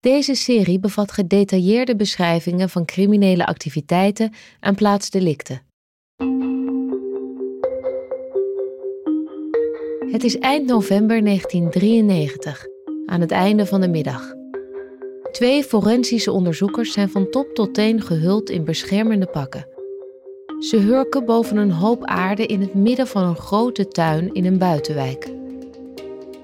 Deze 0.00 0.34
serie 0.34 0.78
bevat 0.78 1.12
gedetailleerde 1.12 1.96
beschrijvingen 1.96 2.68
van 2.68 2.84
criminele 2.84 3.46
activiteiten 3.46 4.32
en 4.60 4.74
plaatsdelicten. 4.74 5.62
Het 10.10 10.24
is 10.24 10.38
eind 10.38 10.66
november 10.66 11.24
1993, 11.24 12.66
aan 13.06 13.20
het 13.20 13.30
einde 13.30 13.66
van 13.66 13.80
de 13.80 13.88
middag. 13.88 14.34
Twee 15.30 15.64
forensische 15.64 16.32
onderzoekers 16.32 16.92
zijn 16.92 17.10
van 17.10 17.30
top 17.30 17.54
tot 17.54 17.74
teen 17.74 18.00
gehuld 18.02 18.50
in 18.50 18.64
beschermende 18.64 19.26
pakken. 19.26 19.68
Ze 20.60 20.76
hurken 20.76 21.24
boven 21.24 21.56
een 21.56 21.72
hoop 21.72 22.04
aarde 22.04 22.46
in 22.46 22.60
het 22.60 22.74
midden 22.74 23.06
van 23.06 23.22
een 23.22 23.36
grote 23.36 23.88
tuin 23.88 24.34
in 24.34 24.44
een 24.44 24.58
buitenwijk. 24.58 25.30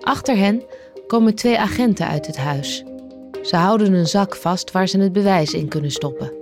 Achter 0.01 0.37
hen 0.37 0.63
komen 1.07 1.35
twee 1.35 1.59
agenten 1.59 2.07
uit 2.07 2.27
het 2.27 2.37
huis. 2.37 2.85
Ze 3.47 3.57
houden 3.57 3.93
een 3.93 4.07
zak 4.07 4.37
vast 4.37 4.71
waar 4.71 4.89
ze 4.89 4.99
het 4.99 5.13
bewijs 5.13 5.55
in 5.55 5.69
kunnen 5.69 5.91
stoppen. 5.91 6.33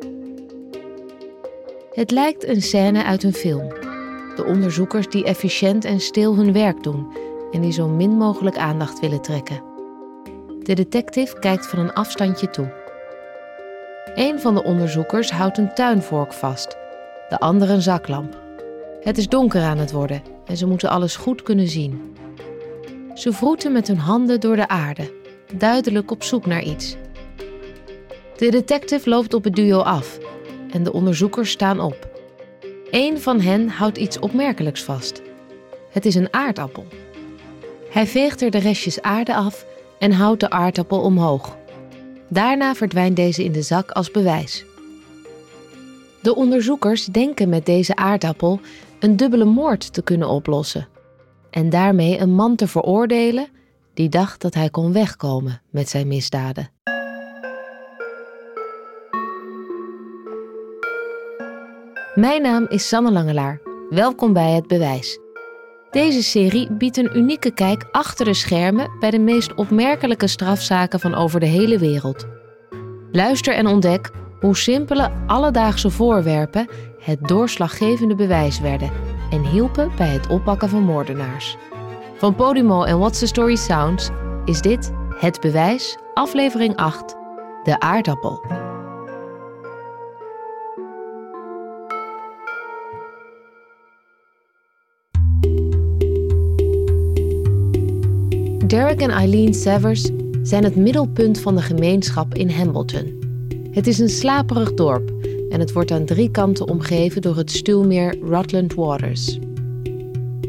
Het 1.91 2.11
lijkt 2.11 2.47
een 2.47 2.63
scène 2.63 3.05
uit 3.05 3.23
een 3.23 3.35
film. 3.35 3.69
De 4.37 4.45
onderzoekers 4.47 5.09
die 5.09 5.25
efficiënt 5.25 5.85
en 5.85 6.01
stil 6.01 6.37
hun 6.37 6.53
werk 6.53 6.83
doen 6.83 7.17
en 7.53 7.61
die 7.61 7.73
zo 7.73 7.89
min 7.89 8.11
mogelijk 8.11 8.57
aandacht 8.57 9.01
willen 9.01 9.23
trekken. 9.23 9.63
De 10.63 10.75
detective 10.75 11.39
kijkt 11.39 11.67
van 11.67 11.79
een 11.79 11.93
afstandje 11.93 12.51
toe. 12.51 12.73
Een 14.15 14.41
van 14.41 14.55
de 14.55 14.63
onderzoekers 14.63 15.31
houdt 15.31 15.59
een 15.59 15.75
tuinvork 15.75 16.33
vast, 16.33 16.77
de 17.29 17.39
andere 17.39 17.73
een 17.73 17.83
zaklamp. 17.83 18.43
Het 19.01 19.19
is 19.19 19.29
donker 19.29 19.63
aan 19.63 19.79
het 19.79 19.93
worden 19.93 20.23
en 20.45 20.57
ze 20.57 20.67
moeten 20.67 20.91
alles 20.91 21.17
goed 21.17 21.43
kunnen 21.43 21.69
zien. 21.69 22.17
Ze 23.15 23.33
vroeten 23.33 23.73
met 23.73 23.89
hun 23.89 23.99
handen 23.99 24.41
door 24.41 24.57
de 24.57 24.69
aarde, 24.69 25.23
duidelijk 25.59 26.11
op 26.11 26.23
zoek 26.23 26.47
naar 26.47 26.63
iets. 26.63 26.97
De 28.37 28.49
detective 28.49 29.09
loopt 29.09 29.35
op 29.35 29.45
het 29.45 29.55
duo 29.55 29.79
af 29.79 30.19
en 30.71 30.83
de 30.83 30.93
onderzoekers 30.93 31.51
staan 31.51 31.81
op. 31.81 32.09
Eén 32.91 33.21
van 33.21 33.41
hen 33.41 33.69
houdt 33.69 33.99
iets 33.99 34.19
opmerkelijks 34.19 34.83
vast. 34.83 35.23
Het 35.91 36.07
is 36.07 36.15
een 36.15 36.33
aardappel. 36.33 36.87
Hij 37.91 38.07
veegt 38.07 38.43
er 38.43 38.51
de 38.51 38.59
restjes 38.59 39.03
aarde 39.03 39.35
af 39.35 39.67
en 39.99 40.13
houdt 40.13 40.41
de 40.41 40.51
aardappel 40.51 41.01
omhoog. 41.01 41.57
Daarna 42.29 42.75
verdwijnt 42.75 43.17
deze 43.17 43.45
in 43.45 43.53
de 43.53 43.63
zak 43.63 43.91
als 43.91 44.11
bewijs. 44.11 44.65
De 46.23 46.35
onderzoekers 46.35 47.07
denken 47.07 47.49
met 47.49 47.67
deze 47.67 47.97
aardappel 47.97 48.61
een 48.99 49.17
dubbele 49.17 49.45
moord 49.45 49.93
te 49.93 50.03
kunnen 50.03 50.29
oplossen 50.29 50.89
en 51.51 51.71
daarmee 51.71 52.19
een 52.19 52.35
man 52.35 52.57
te 52.57 52.69
veroordelen 52.69 53.49
die 53.95 54.09
dacht 54.09 54.41
dat 54.41 54.55
hij 54.55 54.71
kon 54.71 54.93
wegkomen 54.93 55.61
met 55.71 55.89
zijn 55.89 56.09
misdaden. 56.09 56.69
Mijn 62.15 62.43
naam 62.43 62.67
is 62.69 62.89
Sanne 62.89 63.13
Langelaar. 63.13 63.61
Welkom 63.91 64.33
bij 64.33 64.51
Het 64.51 64.67
Bewijs. 64.67 65.19
Deze 65.91 66.23
serie 66.23 66.73
biedt 66.73 66.97
een 66.97 67.17
unieke 67.17 67.51
kijk 67.51 67.89
achter 67.93 68.25
de 68.25 68.35
schermen 68.35 68.91
bij 69.01 69.11
de 69.11 69.19
meest 69.19 69.55
opmerkelijke 69.55 70.27
strafzaken 70.27 71.01
van 71.01 71.15
over 71.15 71.41
de 71.41 71.47
hele 71.47 71.79
wereld. 71.79 72.27
Luister 73.13 73.55
en 73.55 73.67
ontdek 73.67 74.11
hoe 74.41 74.57
simpele 74.57 75.11
alledaagse 75.27 75.91
voorwerpen 75.91 76.69
het 76.99 77.29
doorslaggevende 77.29 78.15
bewijs 78.15 78.61
werden 78.61 78.91
en 79.31 79.45
hielpen 79.47 79.91
bij 79.97 80.09
het 80.09 80.29
oppakken 80.29 80.69
van 80.69 80.83
moordenaars. 80.83 81.57
Van 82.25 82.35
Podimo 82.35 82.83
en 82.83 82.99
What's 82.99 83.19
the 83.19 83.27
Story 83.27 83.57
Sounds 83.57 84.11
is 84.45 84.61
dit 84.61 84.93
Het 85.19 85.41
Bewijs, 85.41 85.97
aflevering 86.15 86.77
8, 86.77 87.17
De 87.63 87.81
aardappel. 87.81 88.41
Derek 98.67 99.01
en 99.01 99.11
Eileen 99.11 99.55
Severs 99.55 100.11
zijn 100.43 100.65
het 100.65 100.77
middelpunt 100.77 101.41
van 101.41 101.55
de 101.55 101.63
gemeenschap 101.63 102.35
in 102.35 102.51
Hambleton. 102.51 103.19
Het 103.71 103.87
is 103.87 103.99
een 103.99 104.09
slaperig 104.09 104.75
dorp 104.75 105.13
en 105.49 105.61
het 105.61 105.73
wordt 105.73 105.91
aan 105.91 106.05
drie 106.05 106.31
kanten 106.31 106.69
omgeven 106.69 107.23
door 107.23 107.37
het 107.37 107.51
stuwmeer 107.51 108.19
Rutland 108.23 108.75
Waters. 108.75 109.39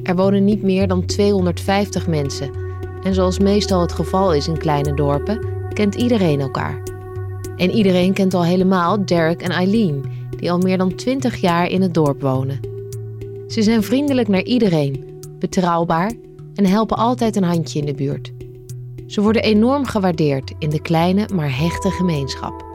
Er 0.05 0.15
wonen 0.15 0.45
niet 0.45 0.63
meer 0.63 0.87
dan 0.87 1.05
250 1.05 2.07
mensen 2.07 2.49
en 3.03 3.13
zoals 3.13 3.39
meestal 3.39 3.81
het 3.81 3.91
geval 3.91 4.33
is 4.33 4.47
in 4.47 4.57
kleine 4.57 4.93
dorpen, 4.93 5.39
kent 5.73 5.95
iedereen 5.95 6.39
elkaar. 6.39 6.81
En 7.55 7.71
iedereen 7.71 8.13
kent 8.13 8.33
al 8.33 8.43
helemaal 8.43 9.05
Derek 9.05 9.41
en 9.41 9.51
Eileen, 9.51 10.03
die 10.29 10.51
al 10.51 10.57
meer 10.57 10.77
dan 10.77 10.95
20 10.95 11.35
jaar 11.35 11.67
in 11.67 11.81
het 11.81 11.93
dorp 11.93 12.21
wonen. 12.21 12.59
Ze 13.47 13.61
zijn 13.61 13.83
vriendelijk 13.83 14.27
naar 14.27 14.43
iedereen, 14.43 15.19
betrouwbaar 15.39 16.11
en 16.55 16.65
helpen 16.65 16.97
altijd 16.97 17.35
een 17.35 17.43
handje 17.43 17.79
in 17.79 17.85
de 17.85 17.93
buurt. 17.93 18.31
Ze 19.07 19.21
worden 19.21 19.43
enorm 19.43 19.85
gewaardeerd 19.85 20.53
in 20.59 20.69
de 20.69 20.81
kleine 20.81 21.29
maar 21.33 21.57
hechte 21.57 21.89
gemeenschap. 21.89 22.65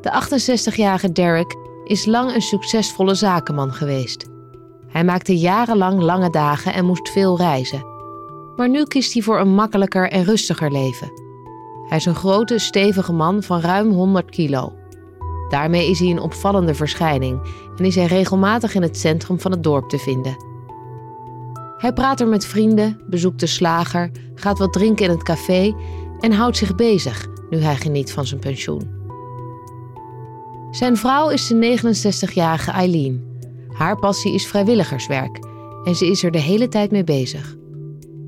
De 0.00 0.22
68-jarige 0.22 1.12
Derek 1.12 1.56
is 1.84 2.04
lang 2.04 2.34
een 2.34 2.40
succesvolle 2.40 3.14
zakenman 3.14 3.72
geweest. 3.72 4.31
Hij 4.92 5.04
maakte 5.04 5.38
jarenlang 5.38 6.00
lange 6.00 6.30
dagen 6.30 6.74
en 6.74 6.84
moest 6.84 7.08
veel 7.08 7.36
reizen. 7.36 7.84
Maar 8.56 8.68
nu 8.68 8.84
kiest 8.84 9.12
hij 9.12 9.22
voor 9.22 9.40
een 9.40 9.54
makkelijker 9.54 10.10
en 10.10 10.24
rustiger 10.24 10.72
leven. 10.72 11.12
Hij 11.88 11.96
is 11.96 12.06
een 12.06 12.14
grote, 12.14 12.58
stevige 12.58 13.12
man 13.12 13.42
van 13.42 13.60
ruim 13.60 13.90
100 13.90 14.30
kilo. 14.30 14.72
Daarmee 15.48 15.90
is 15.90 15.98
hij 15.98 16.08
een 16.08 16.20
opvallende 16.20 16.74
verschijning 16.74 17.40
en 17.76 17.84
is 17.84 17.94
hij 17.94 18.06
regelmatig 18.06 18.74
in 18.74 18.82
het 18.82 18.98
centrum 18.98 19.40
van 19.40 19.50
het 19.50 19.62
dorp 19.62 19.88
te 19.88 19.98
vinden. 19.98 20.36
Hij 21.76 21.92
praat 21.92 22.20
er 22.20 22.28
met 22.28 22.46
vrienden, 22.46 23.00
bezoekt 23.06 23.40
de 23.40 23.46
slager, 23.46 24.10
gaat 24.34 24.58
wat 24.58 24.72
drinken 24.72 25.04
in 25.04 25.10
het 25.10 25.22
café 25.22 25.74
en 26.20 26.32
houdt 26.32 26.56
zich 26.56 26.74
bezig 26.74 27.26
nu 27.50 27.58
hij 27.58 27.76
geniet 27.76 28.12
van 28.12 28.26
zijn 28.26 28.40
pensioen. 28.40 29.00
Zijn 30.70 30.96
vrouw 30.96 31.28
is 31.28 31.46
de 31.46 31.78
69-jarige 31.78 32.70
Eileen. 32.70 33.31
Haar 33.72 33.96
passie 33.96 34.34
is 34.34 34.46
vrijwilligerswerk 34.46 35.38
en 35.84 35.94
ze 35.94 36.06
is 36.06 36.22
er 36.22 36.30
de 36.30 36.40
hele 36.40 36.68
tijd 36.68 36.90
mee 36.90 37.04
bezig. 37.04 37.56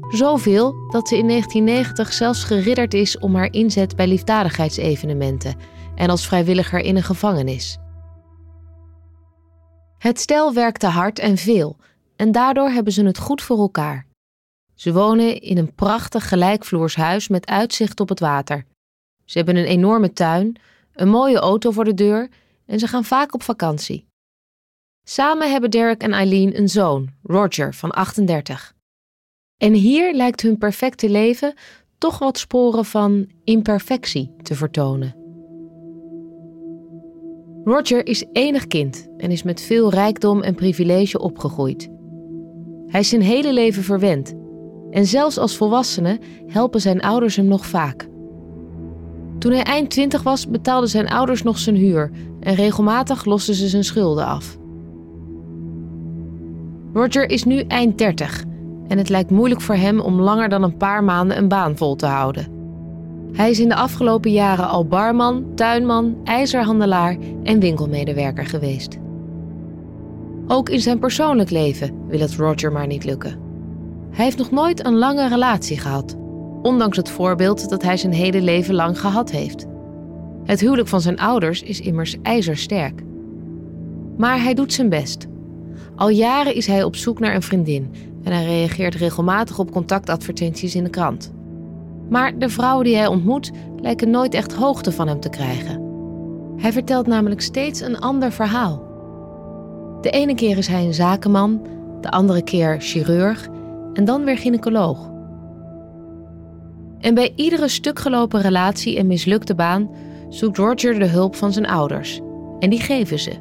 Zoveel 0.09 0.75
dat 0.91 1.09
ze 1.09 1.19
in 1.19 1.29
1990 1.29 2.13
zelfs 2.13 2.45
geridderd 2.45 2.95
is 2.95 3.19
om 3.19 3.35
haar 3.35 3.53
inzet 3.53 3.97
bij 3.97 4.07
liefdadigheidsevenementen 4.07 5.57
en 5.95 6.11
als 6.11 6.27
vrijwilliger 6.27 6.81
in 6.81 6.97
een 6.97 7.03
gevangenis. 7.03 7.79
Het 9.99 10.21
stel 10.21 10.55
werkte 10.55 10.87
hard 10.87 11.19
en 11.19 11.37
veel 11.37 11.77
en 12.17 12.33
daardoor 12.33 12.69
hebben 12.69 12.93
ze 12.93 13.05
het 13.05 13.19
goed 13.19 13.43
voor 13.43 13.59
elkaar. 13.59 14.07
Ze 14.75 14.93
wonen 14.93 15.41
in 15.41 15.59
een 15.59 15.75
prachtig 15.75 16.29
gelijkvloers 16.29 16.97
huis 16.97 17.29
met 17.29 17.47
uitzicht 17.47 18.01
op 18.01 18.09
het 18.09 18.21
water. 18.21 18.65
Ze 19.25 19.37
hebben 19.37 19.57
een 19.57 19.65
enorme 19.65 20.13
tuin, 20.13 20.57
een 20.93 21.09
mooie 21.09 21.39
auto 21.39 21.71
voor 21.71 21.85
de 21.85 21.95
deur 21.95 22.29
en 22.67 22.79
ze 22.79 22.87
gaan 22.87 23.05
vaak 23.05 23.35
op 23.35 23.43
vakantie. 23.43 24.07
Samen 25.07 25.51
hebben 25.51 25.71
Derek 25.71 26.03
en 26.03 26.13
Eileen 26.13 26.59
een 26.59 26.69
zoon, 26.69 27.09
Roger, 27.23 27.75
van 27.75 27.91
38. 27.91 28.75
En 29.57 29.73
hier 29.73 30.15
lijkt 30.15 30.41
hun 30.41 30.59
perfecte 30.59 31.11
leven 31.11 31.55
toch 31.99 32.19
wat 32.19 32.39
sporen 32.39 32.85
van 32.85 33.31
imperfectie 33.45 34.35
te 34.43 34.55
vertonen. 34.55 35.17
Roger 37.65 38.07
is 38.07 38.25
enig 38.33 38.67
kind 38.67 39.09
en 39.17 39.31
is 39.31 39.43
met 39.43 39.61
veel 39.61 39.91
rijkdom 39.91 40.43
en 40.43 40.55
privilege 40.55 41.19
opgegroeid. 41.19 41.89
Hij 42.87 43.01
is 43.01 43.09
zijn 43.09 43.23
hele 43.23 43.53
leven 43.53 43.83
verwend 43.83 44.35
en 44.91 45.07
zelfs 45.07 45.39
als 45.39 45.57
volwassene 45.57 46.19
helpen 46.47 46.81
zijn 46.81 47.01
ouders 47.01 47.37
hem 47.37 47.47
nog 47.47 47.67
vaak. 47.67 48.09
Toen 49.39 49.53
hij 49.53 49.63
eind 49.63 49.91
twintig 49.91 50.23
was, 50.23 50.49
betaalden 50.49 50.91
zijn 50.91 51.09
ouders 51.09 51.43
nog 51.43 51.59
zijn 51.59 51.77
huur 51.77 52.11
en 52.41 52.55
regelmatig 52.55 53.25
losten 53.25 53.55
ze 53.55 53.69
zijn 53.69 53.85
schulden 53.85 54.27
af. 54.27 54.63
Roger 56.95 57.31
is 57.31 57.45
nu 57.45 57.61
eind 57.61 57.99
30 57.99 58.45
en 58.89 58.99
het 58.99 59.09
lijkt 59.09 59.31
moeilijk 59.31 59.61
voor 59.61 59.75
hem 59.75 60.01
om 60.01 60.21
langer 60.21 60.49
dan 60.49 60.63
een 60.63 60.77
paar 60.77 61.05
maanden 61.05 61.37
een 61.37 61.49
baan 61.49 61.77
vol 61.77 61.97
te 61.97 62.07
houden. 62.07 62.47
Hij 63.33 63.51
is 63.51 63.61
in 63.61 63.69
de 63.69 63.75
afgelopen 63.75 64.33
jaren 64.33 64.69
al 64.69 64.87
barman, 64.87 65.45
tuinman, 65.55 66.17
ijzerhandelaar 66.25 67.17
en 67.43 67.61
winkelmedewerker 67.61 68.47
geweest. 68.47 68.99
Ook 70.47 70.69
in 70.69 70.81
zijn 70.81 70.99
persoonlijk 70.99 71.51
leven 71.51 72.07
wil 72.09 72.21
het 72.21 72.35
Roger 72.37 72.73
maar 72.73 72.87
niet 72.87 73.05
lukken. 73.05 73.39
Hij 74.11 74.25
heeft 74.25 74.39
nog 74.39 74.51
nooit 74.51 74.87
een 74.87 74.99
lange 74.99 75.29
relatie 75.29 75.79
gehad, 75.79 76.17
ondanks 76.63 76.97
het 76.97 77.11
voorbeeld 77.11 77.71
dat 77.71 77.83
hij 77.83 77.97
zijn 77.97 78.13
hele 78.13 78.43
leven 78.43 78.75
lang 78.75 79.01
gehad 79.01 79.31
heeft. 79.31 79.67
Het 80.45 80.61
huwelijk 80.61 80.89
van 80.89 81.01
zijn 81.01 81.19
ouders 81.19 81.63
is 81.63 81.81
immers 81.81 82.17
ijzersterk. 82.23 83.03
Maar 84.17 84.43
hij 84.43 84.55
doet 84.55 84.73
zijn 84.73 84.89
best. 84.89 85.27
Al 85.97 86.09
jaren 86.09 86.55
is 86.55 86.67
hij 86.67 86.83
op 86.83 86.97
zoek 86.97 87.19
naar 87.19 87.35
een 87.35 87.43
vriendin 87.43 87.91
en 88.23 88.33
hij 88.33 88.45
reageert 88.45 88.95
regelmatig 88.95 89.59
op 89.59 89.71
contactadvertenties 89.71 90.75
in 90.75 90.85
de 90.85 90.91
krant. 90.91 91.33
Maar 92.09 92.39
de 92.39 92.49
vrouwen 92.49 92.85
die 92.85 92.97
hij 92.97 93.07
ontmoet 93.07 93.51
lijken 93.81 94.11
nooit 94.11 94.35
echt 94.35 94.53
hoogte 94.53 94.93
van 94.93 95.09
hem 95.09 95.21
te 95.21 95.29
krijgen. 95.29 95.83
Hij 96.57 96.73
vertelt 96.73 97.07
namelijk 97.07 97.41
steeds 97.41 97.81
een 97.81 97.99
ander 97.99 98.33
verhaal. 98.33 98.83
De 100.01 100.11
ene 100.11 100.35
keer 100.35 100.59
is 100.59 100.67
hij 100.67 100.85
een 100.85 100.95
zakenman, 100.95 101.67
de 102.01 102.11
andere 102.11 102.43
keer 102.43 102.81
chirurg 102.81 103.49
en 103.93 104.05
dan 104.05 104.25
weer 104.25 104.39
gynaecoloog. 104.39 105.13
En 106.99 107.15
bij 107.15 107.33
iedere 107.37 107.69
stukgelopen 107.69 108.41
relatie 108.41 108.99
en 108.99 109.07
mislukte 109.07 109.55
baan 109.55 109.91
zoekt 110.29 110.57
Roger 110.57 110.99
de 110.99 111.07
hulp 111.07 111.37
van 111.37 111.53
zijn 111.53 111.67
ouders. 111.67 112.21
En 112.59 112.71
die 112.71 112.81
geven 112.81 113.19
ze, 113.19 113.33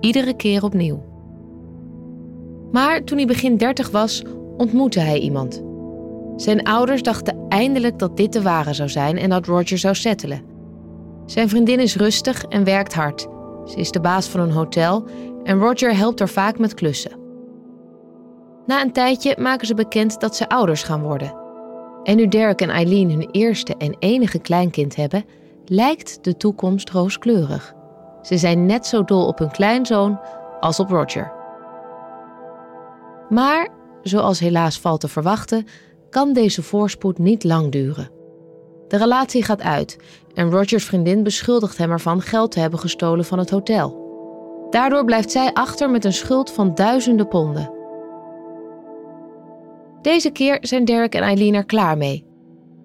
iedere 0.00 0.36
keer 0.36 0.64
opnieuw. 0.64 1.09
Maar 2.72 3.04
toen 3.04 3.16
hij 3.18 3.26
begin 3.26 3.56
30 3.56 3.90
was, 3.90 4.22
ontmoette 4.56 5.00
hij 5.00 5.18
iemand. 5.18 5.62
Zijn 6.36 6.62
ouders 6.62 7.02
dachten 7.02 7.46
eindelijk 7.48 7.98
dat 7.98 8.16
dit 8.16 8.32
de 8.32 8.42
ware 8.42 8.72
zou 8.72 8.88
zijn 8.88 9.18
en 9.18 9.30
dat 9.30 9.46
Roger 9.46 9.78
zou 9.78 9.94
settelen. 9.94 10.42
Zijn 11.26 11.48
vriendin 11.48 11.80
is 11.80 11.96
rustig 11.96 12.44
en 12.44 12.64
werkt 12.64 12.94
hard. 12.94 13.28
Ze 13.64 13.76
is 13.76 13.90
de 13.90 14.00
baas 14.00 14.28
van 14.28 14.40
een 14.40 14.50
hotel 14.50 15.04
en 15.44 15.58
Roger 15.58 15.96
helpt 15.96 16.18
haar 16.18 16.28
vaak 16.28 16.58
met 16.58 16.74
klussen. 16.74 17.18
Na 18.66 18.82
een 18.82 18.92
tijdje 18.92 19.36
maken 19.38 19.66
ze 19.66 19.74
bekend 19.74 20.20
dat 20.20 20.36
ze 20.36 20.48
ouders 20.48 20.82
gaan 20.82 21.02
worden. 21.02 21.34
En 22.02 22.16
nu 22.16 22.28
Derek 22.28 22.60
en 22.60 22.70
Eileen 22.70 23.10
hun 23.10 23.28
eerste 23.30 23.74
en 23.76 23.96
enige 23.98 24.38
kleinkind 24.38 24.96
hebben, 24.96 25.24
lijkt 25.64 26.24
de 26.24 26.36
toekomst 26.36 26.90
rooskleurig. 26.90 27.74
Ze 28.22 28.38
zijn 28.38 28.66
net 28.66 28.86
zo 28.86 29.04
dol 29.04 29.26
op 29.26 29.38
hun 29.38 29.50
kleinzoon 29.50 30.20
als 30.60 30.80
op 30.80 30.90
Roger. 30.90 31.39
Maar, 33.30 33.68
zoals 34.02 34.38
helaas 34.38 34.78
valt 34.78 35.00
te 35.00 35.08
verwachten, 35.08 35.66
kan 36.10 36.32
deze 36.32 36.62
voorspoed 36.62 37.18
niet 37.18 37.44
lang 37.44 37.72
duren. 37.72 38.10
De 38.88 38.96
relatie 38.96 39.42
gaat 39.42 39.62
uit 39.62 39.96
en 40.34 40.50
Rogers 40.50 40.84
vriendin 40.84 41.22
beschuldigt 41.22 41.78
hem 41.78 41.90
ervan 41.90 42.22
geld 42.22 42.52
te 42.52 42.60
hebben 42.60 42.78
gestolen 42.78 43.24
van 43.24 43.38
het 43.38 43.50
hotel. 43.50 44.08
Daardoor 44.70 45.04
blijft 45.04 45.30
zij 45.30 45.52
achter 45.52 45.90
met 45.90 46.04
een 46.04 46.12
schuld 46.12 46.50
van 46.50 46.74
duizenden 46.74 47.28
ponden. 47.28 47.72
Deze 50.02 50.30
keer 50.30 50.58
zijn 50.60 50.84
Derek 50.84 51.14
en 51.14 51.22
Eileen 51.22 51.54
er 51.54 51.64
klaar 51.64 51.96
mee. 51.96 52.24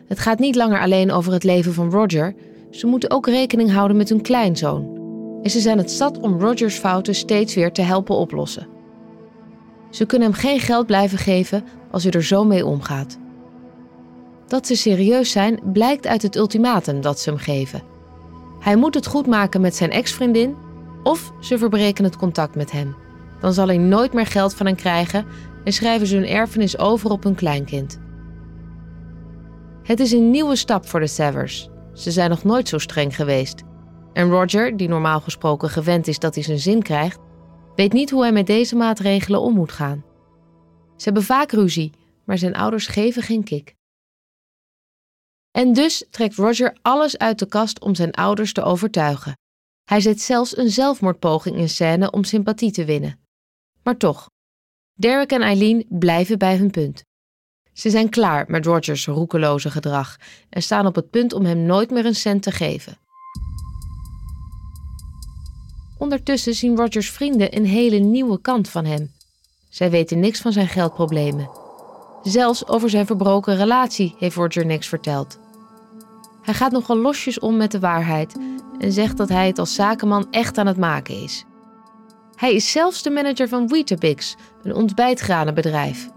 Het 0.07 0.19
gaat 0.19 0.39
niet 0.39 0.55
langer 0.55 0.79
alleen 0.79 1.11
over 1.11 1.33
het 1.33 1.43
leven 1.43 1.73
van 1.73 1.91
Roger, 1.91 2.35
ze 2.69 2.87
moeten 2.87 3.11
ook 3.11 3.27
rekening 3.27 3.71
houden 3.71 3.97
met 3.97 4.09
hun 4.09 4.21
kleinzoon. 4.21 4.93
En 5.41 5.49
ze 5.49 5.59
zijn 5.59 5.77
het 5.77 5.91
zat 5.91 6.19
om 6.19 6.39
Rogers 6.39 6.77
fouten 6.77 7.15
steeds 7.15 7.55
weer 7.55 7.71
te 7.71 7.81
helpen 7.81 8.15
oplossen. 8.15 8.74
Ze 9.95 10.05
kunnen 10.05 10.31
hem 10.31 10.37
geen 10.37 10.59
geld 10.59 10.85
blijven 10.85 11.17
geven 11.17 11.63
als 11.91 12.03
hij 12.03 12.11
er 12.11 12.23
zo 12.23 12.43
mee 12.43 12.65
omgaat. 12.65 13.17
Dat 14.47 14.67
ze 14.67 14.75
serieus 14.75 15.31
zijn 15.31 15.59
blijkt 15.63 16.07
uit 16.07 16.21
het 16.21 16.35
ultimatum 16.35 17.01
dat 17.01 17.19
ze 17.19 17.29
hem 17.29 17.39
geven. 17.39 17.81
Hij 18.59 18.75
moet 18.75 18.93
het 18.93 19.07
goed 19.07 19.27
maken 19.27 19.61
met 19.61 19.75
zijn 19.75 19.91
ex-vriendin 19.91 20.55
of 21.03 21.31
ze 21.39 21.57
verbreken 21.57 22.03
het 22.03 22.17
contact 22.17 22.55
met 22.55 22.71
hem. 22.71 22.95
Dan 23.39 23.53
zal 23.53 23.67
hij 23.67 23.77
nooit 23.77 24.13
meer 24.13 24.25
geld 24.25 24.53
van 24.53 24.65
hen 24.65 24.75
krijgen 24.75 25.25
en 25.63 25.73
schrijven 25.73 26.07
ze 26.07 26.15
hun 26.15 26.27
erfenis 26.27 26.77
over 26.77 27.09
op 27.09 27.23
hun 27.23 27.35
kleinkind. 27.35 27.99
Het 29.83 29.99
is 29.99 30.11
een 30.11 30.31
nieuwe 30.31 30.55
stap 30.55 30.87
voor 30.87 30.99
de 30.99 31.07
Severs. 31.07 31.69
Ze 31.93 32.11
zijn 32.11 32.29
nog 32.29 32.43
nooit 32.43 32.67
zo 32.67 32.77
streng 32.77 33.15
geweest. 33.15 33.63
En 34.13 34.29
Roger, 34.29 34.77
die 34.77 34.87
normaal 34.87 35.19
gesproken 35.19 35.69
gewend 35.69 36.07
is 36.07 36.19
dat 36.19 36.35
hij 36.35 36.43
zijn 36.43 36.59
zin 36.59 36.81
krijgt, 36.81 37.19
weet 37.75 37.93
niet 37.93 38.09
hoe 38.09 38.21
hij 38.21 38.31
met 38.31 38.47
deze 38.47 38.75
maatregelen 38.75 39.41
om 39.41 39.53
moet 39.53 39.71
gaan. 39.71 40.05
Ze 40.95 41.03
hebben 41.03 41.23
vaak 41.23 41.51
ruzie, 41.51 41.91
maar 42.25 42.37
zijn 42.37 42.55
ouders 42.55 42.87
geven 42.87 43.21
geen 43.21 43.43
kik. 43.43 43.75
En 45.51 45.73
dus 45.73 46.05
trekt 46.09 46.35
Roger 46.35 46.77
alles 46.81 47.17
uit 47.17 47.39
de 47.39 47.47
kast 47.47 47.79
om 47.79 47.95
zijn 47.95 48.11
ouders 48.11 48.53
te 48.53 48.61
overtuigen. 48.61 49.37
Hij 49.83 50.01
zet 50.01 50.21
zelfs 50.21 50.57
een 50.57 50.69
zelfmoordpoging 50.69 51.55
in 51.55 51.69
scène 51.69 52.11
om 52.11 52.23
sympathie 52.23 52.71
te 52.71 52.85
winnen. 52.85 53.19
Maar 53.83 53.97
toch, 53.97 54.29
Derek 54.93 55.31
en 55.31 55.41
Eileen 55.41 55.85
blijven 55.89 56.37
bij 56.37 56.57
hun 56.57 56.71
punt. 56.71 57.03
Ze 57.73 57.89
zijn 57.89 58.09
klaar 58.09 58.45
met 58.47 58.65
Rogers 58.65 59.05
roekeloze 59.05 59.71
gedrag 59.71 60.17
en 60.49 60.61
staan 60.61 60.85
op 60.85 60.95
het 60.95 61.09
punt 61.09 61.33
om 61.33 61.45
hem 61.45 61.57
nooit 61.57 61.91
meer 61.91 62.05
een 62.05 62.15
cent 62.15 62.43
te 62.43 62.51
geven. 62.51 62.97
Ondertussen 66.05 66.53
zien 66.53 66.75
Rogers 66.75 67.09
vrienden 67.09 67.55
een 67.55 67.65
hele 67.65 67.97
nieuwe 67.97 68.41
kant 68.41 68.69
van 68.69 68.85
hem. 68.85 69.11
Zij 69.69 69.89
weten 69.89 70.19
niks 70.19 70.41
van 70.41 70.51
zijn 70.51 70.67
geldproblemen. 70.67 71.49
Zelfs 72.23 72.67
over 72.67 72.89
zijn 72.89 73.05
verbroken 73.05 73.55
relatie 73.55 74.15
heeft 74.19 74.35
Roger 74.35 74.65
niks 74.65 74.87
verteld. 74.87 75.39
Hij 76.41 76.53
gaat 76.53 76.71
nogal 76.71 76.97
losjes 76.97 77.39
om 77.39 77.57
met 77.57 77.71
de 77.71 77.79
waarheid 77.79 78.35
en 78.79 78.91
zegt 78.91 79.17
dat 79.17 79.29
hij 79.29 79.47
het 79.47 79.59
als 79.59 79.73
zakenman 79.73 80.27
echt 80.31 80.57
aan 80.57 80.67
het 80.67 80.77
maken 80.77 81.23
is. 81.23 81.45
Hij 82.35 82.53
is 82.53 82.71
zelfs 82.71 83.03
de 83.03 83.09
manager 83.09 83.47
van 83.47 83.67
Weetabix, 83.67 84.35
een 84.63 84.75
ontbijtgranenbedrijf. 84.75 86.09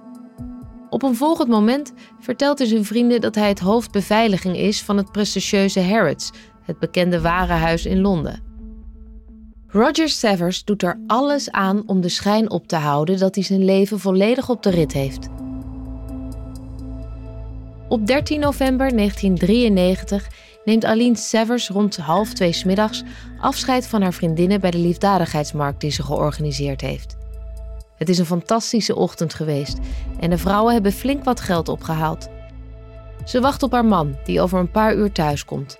Op 0.90 1.02
een 1.02 1.16
volgend 1.16 1.48
moment 1.48 1.92
vertelt 2.20 2.58
hij 2.58 2.66
zijn 2.66 2.84
vrienden 2.84 3.20
dat 3.20 3.34
hij 3.34 3.48
het 3.48 3.60
hoofdbeveiliging 3.60 4.56
is 4.56 4.82
van 4.82 4.96
het 4.96 5.12
prestigieuze 5.12 5.80
Harrods, 5.80 6.30
het 6.62 6.78
bekende 6.78 7.20
warenhuis 7.20 7.86
in 7.86 8.00
Londen. 8.00 8.47
Roger 9.70 10.08
Severs 10.08 10.64
doet 10.64 10.82
er 10.82 11.00
alles 11.06 11.50
aan 11.50 11.82
om 11.86 12.00
de 12.00 12.08
schijn 12.08 12.50
op 12.50 12.66
te 12.66 12.76
houden 12.76 13.18
dat 13.18 13.34
hij 13.34 13.44
zijn 13.44 13.64
leven 13.64 14.00
volledig 14.00 14.48
op 14.48 14.62
de 14.62 14.70
rit 14.70 14.92
heeft. 14.92 15.28
Op 17.88 18.06
13 18.06 18.40
november 18.40 18.96
1993 18.96 20.28
neemt 20.64 20.84
Aline 20.84 21.16
Severs 21.16 21.68
rond 21.68 21.96
half 21.96 22.32
twee 22.32 22.52
smiddags 22.52 23.02
afscheid 23.40 23.86
van 23.86 24.02
haar 24.02 24.12
vriendinnen 24.12 24.60
bij 24.60 24.70
de 24.70 24.78
liefdadigheidsmarkt 24.78 25.80
die 25.80 25.90
ze 25.90 26.02
georganiseerd 26.02 26.80
heeft. 26.80 27.16
Het 27.96 28.08
is 28.08 28.18
een 28.18 28.26
fantastische 28.26 28.96
ochtend 28.96 29.34
geweest 29.34 29.78
en 30.20 30.30
de 30.30 30.38
vrouwen 30.38 30.72
hebben 30.72 30.92
flink 30.92 31.24
wat 31.24 31.40
geld 31.40 31.68
opgehaald. 31.68 32.28
Ze 33.24 33.40
wacht 33.40 33.62
op 33.62 33.72
haar 33.72 33.84
man, 33.84 34.16
die 34.24 34.40
over 34.40 34.58
een 34.58 34.70
paar 34.70 34.94
uur 34.94 35.12
thuis 35.12 35.44
komt. 35.44 35.78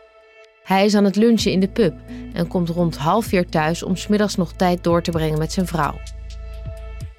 Hij 0.69 0.85
is 0.85 0.95
aan 0.95 1.05
het 1.05 1.17
lunchen 1.17 1.53
in 1.53 1.61
de 1.61 1.69
pub 1.69 1.95
en 2.33 2.49
komt 2.49 2.69
rond 2.69 2.97
half 2.97 3.27
vier 3.27 3.49
thuis 3.49 3.83
om 3.83 3.97
smiddags 3.97 4.35
nog 4.35 4.53
tijd 4.53 4.85
door 4.85 5.03
te 5.03 5.11
brengen 5.11 5.39
met 5.39 5.53
zijn 5.53 5.67
vrouw. 5.67 5.99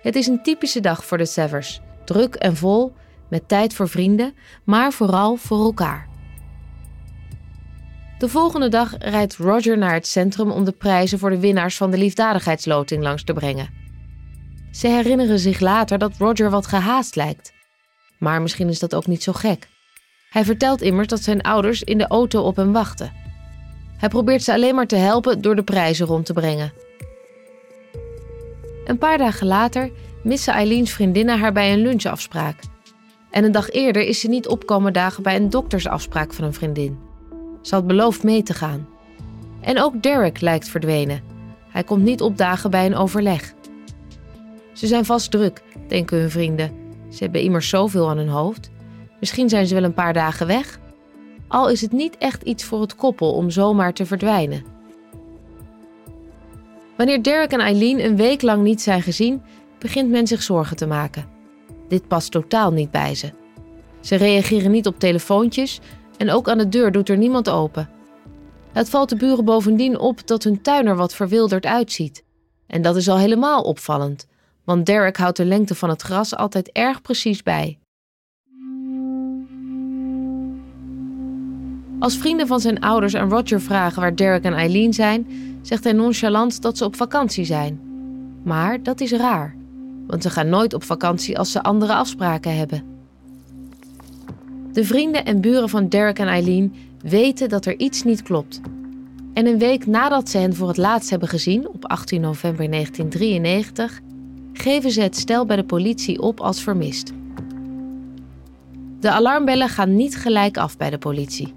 Het 0.02 0.16
is 0.16 0.28
een 0.28 0.44
typische 0.44 0.80
dag 0.80 1.06
voor 1.06 1.18
de 1.18 1.26
Severs, 1.26 1.82
druk 2.06 2.36
en 2.36 2.56
vol, 2.56 2.94
met 3.30 3.48
tijd 3.48 3.74
voor 3.74 3.90
vrienden, 3.90 4.34
maar 4.64 4.92
vooral 4.92 5.36
voor 5.36 5.64
elkaar. 5.64 6.08
De 8.18 8.30
volgende 8.30 8.70
dag 8.70 8.96
rijdt 8.98 9.36
Roger 9.36 9.78
naar 9.78 9.94
het 9.94 10.08
centrum 10.08 10.52
om 10.52 10.64
de 10.64 10.72
prijzen 10.72 11.20
voor 11.20 11.30
de 11.30 11.40
winnaars 11.40 11.78
van 11.78 11.92
de 11.92 11.98
liefdadigheidsloting 11.98 13.04
langs 13.04 13.24
te 13.24 13.34
brengen. 13.34 13.70
Ze 14.72 14.88
herinneren 14.88 15.40
zich 15.40 15.60
later 15.60 15.98
dat 15.98 16.18
Roger 16.18 16.50
wat 16.50 16.68
gehaast 16.68 17.16
lijkt. 17.16 17.54
Maar 18.20 18.42
misschien 18.42 18.70
is 18.70 18.80
dat 18.80 18.96
ook 18.96 19.08
niet 19.08 19.24
zo 19.24 19.34
gek. 19.34 19.68
Hij 20.30 20.46
vertelt 20.46 20.82
immers 20.82 21.08
dat 21.08 21.24
zijn 21.24 21.42
ouders 21.42 21.84
in 21.84 21.98
de 21.98 22.08
auto 22.08 22.42
op 22.42 22.56
hem 22.56 22.72
wachten. 22.72 23.28
Hij 24.00 24.10
probeert 24.10 24.44
ze 24.44 24.54
alleen 24.54 24.76
maar 24.76 24.88
te 24.88 24.96
helpen 24.96 25.42
door 25.42 25.56
de 25.56 25.64
prijzen 25.64 26.06
rond 26.06 26.26
te 26.26 26.34
brengen. 26.34 26.74
Een 28.86 28.98
paar 28.98 29.18
dagen 29.18 29.48
later 29.48 29.92
missen 30.24 30.54
Eileen's 30.54 30.92
vriendinnen 30.92 31.40
haar 31.40 31.54
bij 31.54 31.74
een 31.74 31.82
lunchafspraak. 31.82 32.60
En 33.32 33.44
een 33.44 33.52
dag 33.52 33.70
eerder 33.70 34.02
is 34.02 34.20
ze 34.20 34.28
niet 34.28 34.48
opkomen 34.48 34.94
dagen 34.94 35.24
bij 35.24 35.36
een 35.36 35.50
doktersafspraak 35.50 36.34
van 36.34 36.44
een 36.44 36.54
vriendin. 36.54 37.00
Ze 37.62 37.76
had 37.76 37.88
beloofd 37.88 38.24
mee 38.24 38.44
te 38.44 38.54
gaan. 38.54 38.88
En 39.62 39.82
ook 39.82 40.04
Derek 40.04 40.42
lijkt 40.42 40.70
verdwenen. 40.70 41.22
Hij 41.70 41.84
komt 41.84 42.04
niet 42.04 42.22
opdagen 42.22 42.72
bij 42.72 42.86
een 42.86 42.96
overleg. 42.96 43.54
Ze 44.74 44.88
zijn 44.88 45.06
vast 45.06 45.32
druk, 45.32 45.62
denken 45.88 46.20
hun 46.20 46.32
vrienden. 46.32 46.72
Ze 47.10 47.24
hebben 47.24 47.42
immers 47.42 47.70
zoveel 47.70 48.10
aan 48.10 48.18
hun 48.18 48.28
hoofd. 48.28 48.70
Misschien 49.20 49.50
zijn 49.50 49.68
ze 49.68 49.74
wel 49.74 49.84
een 49.84 49.94
paar 49.94 50.14
dagen 50.14 50.48
weg. 50.48 50.80
Al 51.50 51.70
is 51.70 51.82
het 51.82 51.92
niet 51.92 52.18
echt 52.18 52.44
iets 52.44 52.64
voor 52.64 52.82
het 52.82 52.96
koppel 52.96 53.34
om 53.34 53.50
zomaar 53.50 53.94
te 53.94 54.06
verdwijnen. 54.06 54.64
Wanneer 56.98 57.24
Derek 57.24 57.52
en 57.52 57.60
Eileen 57.60 58.06
een 58.06 58.16
week 58.16 58.42
lang 58.42 58.64
niet 58.64 58.82
zijn 58.82 59.02
gezien, 59.02 59.42
begint 59.80 60.10
men 60.10 60.28
zich 60.28 60.44
zorgen 60.44 60.78
te 60.78 60.88
maken. 60.88 61.28
Dit 61.88 62.08
past 62.08 62.32
totaal 62.32 62.72
niet 62.72 62.92
bij 62.92 63.16
ze. 63.16 63.32
Ze 64.00 64.16
reageren 64.16 64.72
niet 64.72 64.88
op 64.88 65.00
telefoontjes, 65.00 65.80
En 66.18 66.32
ook 66.32 66.50
aan 66.50 66.58
de 66.58 66.70
deur 66.70 66.92
doet 66.92 67.10
er 67.10 67.18
niemand 67.18 67.50
open. 67.50 67.90
Het 68.72 68.90
valt 68.90 69.10
de 69.10 69.16
buren 69.16 69.46
bovendien 69.46 70.00
op 70.00 70.28
dat 70.28 70.44
hun 70.44 70.62
tuin 70.62 70.88
er 70.88 70.96
wat 70.96 71.14
verwilderd 71.14 71.66
uitziet. 71.66 72.24
En 72.68 72.82
dat 72.82 72.96
is 72.96 73.10
al 73.10 73.18
helemaal 73.18 73.62
opvallend, 73.62 74.28
want 74.64 74.86
Derek 74.86 75.18
houdt 75.18 75.38
de 75.38 75.46
lengte 75.46 75.76
van 75.76 75.90
het 75.90 76.02
gras 76.02 76.36
altijd 76.36 76.72
erg 76.72 77.02
precies 77.02 77.44
bij. 77.44 77.79
Als 82.00 82.18
vrienden 82.18 82.48
van 82.48 82.60
zijn 82.60 82.80
ouders 82.80 83.16
aan 83.16 83.30
Roger 83.30 83.62
vragen 83.62 84.02
waar 84.02 84.16
Derek 84.16 84.44
en 84.44 84.54
Eileen 84.54 84.94
zijn, 84.94 85.28
zegt 85.62 85.84
hij 85.84 85.94
nonchalant 85.94 86.62
dat 86.62 86.78
ze 86.78 86.86
op 86.86 86.96
vakantie 86.96 87.46
zijn. 87.46 87.80
Maar 88.44 88.84
dat 88.84 89.02
is 89.02 89.12
raar, 89.12 89.56
want 90.08 90.24
ze 90.24 90.30
gaan 90.30 90.50
nooit 90.50 90.74
op 90.74 90.84
vakantie 90.84 91.38
als 91.38 91.52
ze 91.52 91.64
andere 91.64 91.94
afspraken 91.94 92.58
hebben. 92.58 92.84
De 94.72 94.86
vrienden 94.86 95.26
en 95.26 95.42
buren 95.42 95.70
van 95.70 95.90
Derek 95.90 96.20
en 96.20 96.28
Eileen 96.28 96.74
weten 97.02 97.50
dat 97.50 97.66
er 97.66 97.80
iets 97.80 98.04
niet 98.04 98.22
klopt. 98.22 98.62
En 99.34 99.48
een 99.48 99.60
week 99.60 99.86
nadat 99.86 100.30
ze 100.30 100.38
hen 100.38 100.56
voor 100.56 100.68
het 100.68 100.78
laatst 100.78 101.10
hebben 101.10 101.30
gezien, 101.30 101.68
op 101.68 101.86
18 101.86 102.22
november 102.22 102.70
1993, 102.70 104.00
geven 104.54 104.92
ze 104.92 105.02
het 105.02 105.18
stel 105.18 105.46
bij 105.46 105.56
de 105.56 105.64
politie 105.64 106.22
op 106.22 106.40
als 106.40 106.64
vermist. 106.64 107.14
De 109.00 109.12
alarmbellen 109.12 109.70
gaan 109.70 109.96
niet 109.96 110.18
gelijk 110.18 110.58
af 110.58 110.78
bij 110.78 110.90
de 110.90 110.98
politie. 110.98 111.54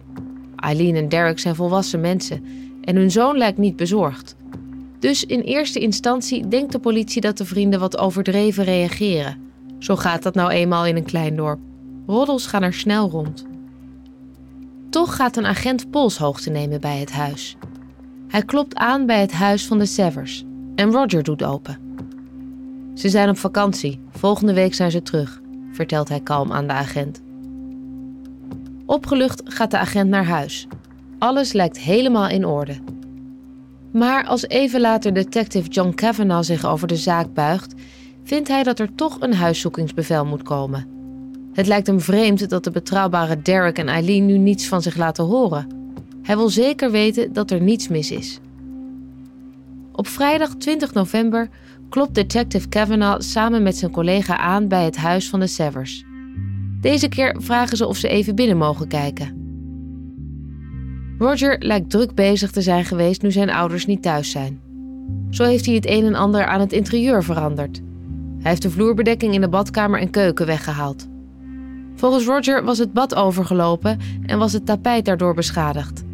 Eileen 0.62 0.97
en 0.97 1.09
Derek 1.09 1.38
zijn 1.38 1.54
volwassen 1.54 2.00
mensen 2.00 2.45
en 2.85 2.97
hun 2.97 3.11
zoon 3.11 3.37
lijkt 3.37 3.59
niet 3.59 3.76
bezorgd. 3.76 4.37
Dus 4.99 5.25
in 5.25 5.40
eerste 5.40 5.78
instantie 5.78 6.49
denkt 6.49 6.73
de 6.73 6.78
politie 6.78 7.21
dat 7.21 7.38
de 7.38 7.45
vrienden 7.45 7.81
wat 7.81 7.99
overdreven 7.99 8.64
reageren. 8.64 9.37
Zo 9.78 9.97
gaat 9.97 10.23
dat 10.23 10.35
nou 10.35 10.50
eenmaal 10.50 10.87
in 10.87 10.97
een 10.97 11.04
klein 11.04 11.37
dorp. 11.37 11.59
Roddels 12.07 12.47
gaan 12.47 12.62
er 12.62 12.75
snel 12.75 13.11
rond. 13.11 13.47
Toch 14.90 15.16
gaat 15.16 15.37
een 15.37 15.47
agent 15.47 15.90
polshoogte 15.90 16.50
nemen 16.50 16.81
bij 16.81 16.99
het 16.99 17.12
huis. 17.12 17.57
Hij 18.28 18.42
klopt 18.42 18.75
aan 18.75 19.07
bij 19.07 19.21
het 19.21 19.33
huis 19.33 19.66
van 19.66 19.78
de 19.78 19.87
Severs 19.87 20.45
en 20.75 20.90
Roger 20.90 21.23
doet 21.23 21.42
open. 21.42 21.78
Ze 22.95 23.09
zijn 23.09 23.28
op 23.28 23.38
vakantie, 23.38 24.00
volgende 24.11 24.52
week 24.52 24.75
zijn 24.75 24.90
ze 24.90 25.02
terug, 25.02 25.40
vertelt 25.73 26.09
hij 26.09 26.21
kalm 26.21 26.52
aan 26.52 26.66
de 26.66 26.73
agent. 26.73 27.23
Opgelucht 28.86 29.42
gaat 29.44 29.70
de 29.70 29.78
agent 29.78 30.10
naar 30.10 30.24
huis. 30.24 30.66
Alles 31.18 31.52
lijkt 31.52 31.78
helemaal 31.78 32.28
in 32.28 32.46
orde. 32.46 32.74
Maar 33.92 34.26
als 34.26 34.48
even 34.48 34.80
later 34.80 35.12
detective 35.12 35.68
John 35.68 35.94
Kavanagh 35.94 36.46
zich 36.46 36.66
over 36.66 36.88
de 36.88 36.96
zaak 36.96 37.34
buigt, 37.34 37.74
vindt 38.24 38.48
hij 38.48 38.62
dat 38.62 38.78
er 38.78 38.94
toch 38.94 39.16
een 39.20 39.34
huiszoekingsbevel 39.34 40.24
moet 40.24 40.42
komen. 40.42 40.86
Het 41.52 41.66
lijkt 41.66 41.86
hem 41.86 42.00
vreemd 42.00 42.48
dat 42.48 42.64
de 42.64 42.70
betrouwbare 42.70 43.42
Derek 43.42 43.78
en 43.78 43.88
Eileen 43.88 44.26
nu 44.26 44.38
niets 44.38 44.68
van 44.68 44.82
zich 44.82 44.96
laten 44.96 45.24
horen. 45.24 45.66
Hij 46.22 46.36
wil 46.36 46.48
zeker 46.48 46.90
weten 46.90 47.32
dat 47.32 47.50
er 47.50 47.60
niets 47.60 47.88
mis 47.88 48.10
is. 48.10 48.38
Op 49.92 50.06
vrijdag 50.06 50.54
20 50.54 50.94
november 50.94 51.48
klopt 51.88 52.14
detective 52.14 52.68
Kavanagh 52.68 53.20
samen 53.20 53.62
met 53.62 53.76
zijn 53.76 53.90
collega 53.90 54.36
aan 54.36 54.68
bij 54.68 54.84
het 54.84 54.96
huis 54.96 55.28
van 55.28 55.40
de 55.40 55.46
Severs. 55.46 56.04
Deze 56.82 57.08
keer 57.08 57.36
vragen 57.38 57.76
ze 57.76 57.86
of 57.86 57.96
ze 57.96 58.08
even 58.08 58.34
binnen 58.34 58.56
mogen 58.56 58.88
kijken. 58.88 59.40
Roger 61.18 61.56
lijkt 61.58 61.90
druk 61.90 62.14
bezig 62.14 62.50
te 62.50 62.62
zijn 62.62 62.84
geweest 62.84 63.22
nu 63.22 63.30
zijn 63.30 63.50
ouders 63.50 63.86
niet 63.86 64.02
thuis 64.02 64.30
zijn. 64.30 64.60
Zo 65.30 65.44
heeft 65.44 65.66
hij 65.66 65.74
het 65.74 65.88
een 65.88 66.04
en 66.04 66.14
ander 66.14 66.46
aan 66.46 66.60
het 66.60 66.72
interieur 66.72 67.24
veranderd. 67.24 67.80
Hij 68.38 68.50
heeft 68.50 68.62
de 68.62 68.70
vloerbedekking 68.70 69.34
in 69.34 69.40
de 69.40 69.48
badkamer 69.48 70.00
en 70.00 70.10
keuken 70.10 70.46
weggehaald. 70.46 71.08
Volgens 71.94 72.24
Roger 72.24 72.64
was 72.64 72.78
het 72.78 72.92
bad 72.92 73.14
overgelopen 73.14 73.98
en 74.26 74.38
was 74.38 74.52
het 74.52 74.66
tapijt 74.66 75.04
daardoor 75.04 75.34
beschadigd. 75.34 76.04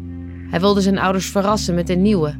Hij 0.49 0.59
wilde 0.59 0.81
zijn 0.81 0.99
ouders 0.99 1.25
verrassen 1.25 1.75
met 1.75 1.89
een 1.89 2.01
nieuwe. 2.01 2.35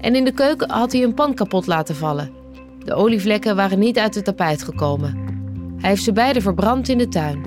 En 0.00 0.14
in 0.14 0.24
de 0.24 0.32
keuken 0.32 0.70
had 0.70 0.92
hij 0.92 1.02
een 1.02 1.14
pan 1.14 1.34
kapot 1.34 1.66
laten 1.66 1.94
vallen. 1.94 2.30
De 2.78 2.94
olievlekken 2.94 3.56
waren 3.56 3.78
niet 3.78 3.98
uit 3.98 4.14
het 4.14 4.24
tapijt 4.24 4.62
gekomen. 4.62 5.23
Hij 5.84 5.92
heeft 5.92 6.04
ze 6.04 6.12
beide 6.12 6.40
verbrand 6.40 6.88
in 6.88 6.98
de 6.98 7.08
tuin. 7.08 7.42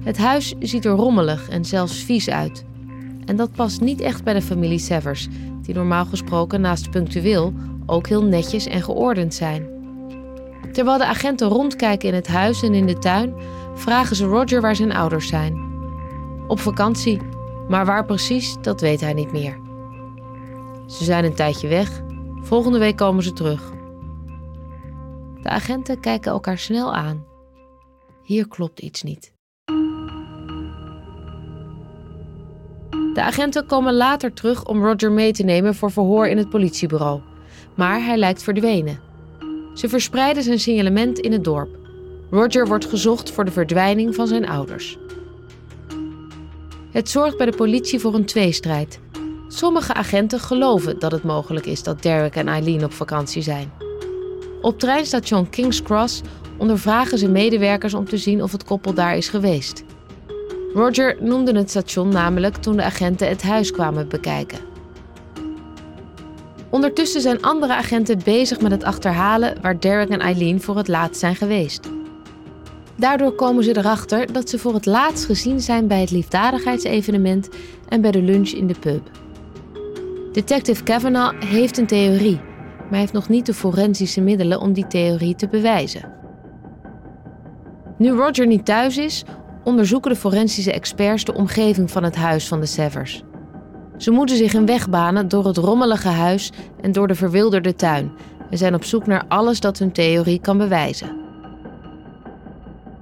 Het 0.00 0.18
huis 0.18 0.54
ziet 0.58 0.84
er 0.84 0.92
rommelig 0.92 1.48
en 1.48 1.64
zelfs 1.64 2.04
vies 2.04 2.30
uit. 2.30 2.64
En 3.24 3.36
dat 3.36 3.52
past 3.52 3.80
niet 3.80 4.00
echt 4.00 4.24
bij 4.24 4.34
de 4.34 4.42
familie 4.42 4.78
Severs, 4.78 5.28
die 5.62 5.74
normaal 5.74 6.04
gesproken 6.04 6.60
naast 6.60 6.90
punctueel 6.90 7.52
ook 7.86 8.06
heel 8.06 8.24
netjes 8.24 8.66
en 8.66 8.82
geordend 8.82 9.34
zijn. 9.34 9.66
Terwijl 10.72 10.98
de 10.98 11.06
agenten 11.06 11.48
rondkijken 11.48 12.08
in 12.08 12.14
het 12.14 12.28
huis 12.28 12.62
en 12.62 12.74
in 12.74 12.86
de 12.86 12.98
tuin, 12.98 13.34
vragen 13.74 14.16
ze 14.16 14.24
Roger 14.24 14.60
waar 14.60 14.76
zijn 14.76 14.92
ouders 14.92 15.28
zijn. 15.28 15.58
Op 16.48 16.60
vakantie, 16.60 17.20
maar 17.68 17.86
waar 17.86 18.04
precies, 18.04 18.56
dat 18.60 18.80
weet 18.80 19.00
hij 19.00 19.12
niet 19.12 19.32
meer. 19.32 19.58
Ze 20.86 21.04
zijn 21.04 21.24
een 21.24 21.34
tijdje 21.34 21.68
weg. 21.68 22.02
Volgende 22.42 22.78
week 22.78 22.96
komen 22.96 23.22
ze 23.22 23.32
terug. 23.32 23.73
De 25.44 25.50
agenten 25.50 26.00
kijken 26.00 26.32
elkaar 26.32 26.58
snel 26.58 26.94
aan. 26.94 27.24
Hier 28.22 28.48
klopt 28.48 28.80
iets 28.80 29.02
niet. 29.02 29.32
De 33.12 33.22
agenten 33.22 33.66
komen 33.66 33.94
later 33.94 34.32
terug 34.32 34.64
om 34.66 34.84
Roger 34.84 35.12
mee 35.12 35.32
te 35.32 35.42
nemen 35.42 35.74
voor 35.74 35.90
verhoor 35.90 36.26
in 36.26 36.36
het 36.36 36.50
politiebureau, 36.50 37.20
maar 37.74 38.04
hij 38.04 38.16
lijkt 38.16 38.42
verdwenen. 38.42 39.00
Ze 39.74 39.88
verspreiden 39.88 40.42
zijn 40.42 40.60
signalement 40.60 41.18
in 41.18 41.32
het 41.32 41.44
dorp. 41.44 41.78
Roger 42.30 42.66
wordt 42.66 42.86
gezocht 42.86 43.30
voor 43.30 43.44
de 43.44 43.52
verdwijning 43.52 44.14
van 44.14 44.26
zijn 44.26 44.48
ouders. 44.48 44.98
Het 46.90 47.08
zorgt 47.08 47.36
bij 47.36 47.46
de 47.46 47.56
politie 47.56 47.98
voor 47.98 48.14
een 48.14 48.26
tweestrijd. 48.26 49.00
Sommige 49.48 49.94
agenten 49.94 50.40
geloven 50.40 50.98
dat 50.98 51.12
het 51.12 51.22
mogelijk 51.22 51.66
is 51.66 51.82
dat 51.82 52.02
Derek 52.02 52.34
en 52.34 52.48
Eileen 52.48 52.84
op 52.84 52.92
vakantie 52.92 53.42
zijn. 53.42 53.83
Op 54.64 54.78
treinstation 54.78 55.50
King's 55.50 55.82
Cross 55.82 56.20
ondervragen 56.56 57.18
ze 57.18 57.28
medewerkers 57.28 57.94
om 57.94 58.04
te 58.04 58.16
zien 58.16 58.42
of 58.42 58.52
het 58.52 58.64
koppel 58.64 58.94
daar 58.94 59.16
is 59.16 59.28
geweest. 59.28 59.84
Roger 60.74 61.16
noemde 61.20 61.56
het 61.56 61.70
station 61.70 62.08
namelijk 62.08 62.56
toen 62.56 62.76
de 62.76 62.82
agenten 62.82 63.28
het 63.28 63.42
huis 63.42 63.70
kwamen 63.70 64.08
bekijken. 64.08 64.58
Ondertussen 66.70 67.20
zijn 67.20 67.42
andere 67.42 67.74
agenten 67.74 68.18
bezig 68.24 68.60
met 68.60 68.70
het 68.70 68.84
achterhalen 68.84 69.56
waar 69.62 69.80
Derek 69.80 70.08
en 70.08 70.20
Eileen 70.20 70.60
voor 70.60 70.76
het 70.76 70.88
laatst 70.88 71.20
zijn 71.20 71.36
geweest. 71.36 71.88
Daardoor 72.96 73.32
komen 73.32 73.64
ze 73.64 73.76
erachter 73.76 74.32
dat 74.32 74.48
ze 74.48 74.58
voor 74.58 74.74
het 74.74 74.86
laatst 74.86 75.24
gezien 75.24 75.60
zijn 75.60 75.86
bij 75.86 76.00
het 76.00 76.10
liefdadigheidsevenement 76.10 77.48
en 77.88 78.00
bij 78.00 78.10
de 78.10 78.22
lunch 78.22 78.48
in 78.48 78.66
de 78.66 78.78
pub. 78.80 79.10
Detective 80.32 80.82
Kavanagh 80.82 81.42
heeft 81.42 81.78
een 81.78 81.86
theorie, 81.86 82.40
maar 82.90 82.98
heeft 82.98 83.12
nog 83.12 83.28
niet 83.28 83.46
de 83.46 83.54
forensische 83.54 84.20
middelen 84.20 84.60
om 84.60 84.72
die 84.72 84.86
theorie 84.86 85.34
te 85.34 85.48
bewijzen. 85.48 86.12
Nu 87.98 88.10
Roger 88.10 88.46
niet 88.46 88.64
thuis 88.64 88.96
is, 88.96 89.24
onderzoeken 89.64 90.10
de 90.10 90.16
forensische 90.16 90.72
experts 90.72 91.24
de 91.24 91.34
omgeving 91.34 91.90
van 91.90 92.04
het 92.04 92.16
huis 92.16 92.48
van 92.48 92.60
de 92.60 92.66
Severs. 92.66 93.22
Ze 93.96 94.10
moeten 94.10 94.36
zich 94.36 94.54
een 94.54 94.66
weg 94.66 94.90
banen 94.90 95.28
door 95.28 95.46
het 95.46 95.56
rommelige 95.56 96.08
huis 96.08 96.52
en 96.80 96.92
door 96.92 97.08
de 97.08 97.14
verwilderde 97.14 97.74
tuin 97.74 98.12
en 98.50 98.58
zijn 98.58 98.74
op 98.74 98.84
zoek 98.84 99.06
naar 99.06 99.24
alles 99.28 99.60
dat 99.60 99.78
hun 99.78 99.92
theorie 99.92 100.40
kan 100.40 100.58
bewijzen. 100.58 101.16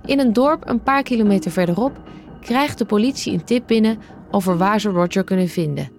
In 0.05 0.19
een 0.19 0.33
dorp 0.33 0.69
een 0.69 0.83
paar 0.83 1.03
kilometer 1.03 1.51
verderop 1.51 2.01
krijgt 2.41 2.79
de 2.79 2.85
politie 2.85 3.33
een 3.33 3.45
tip 3.45 3.67
binnen 3.67 3.99
over 4.31 4.57
waar 4.57 4.81
ze 4.81 4.91
Roger 4.91 5.25
kunnen 5.25 5.49
vinden. 5.49 5.91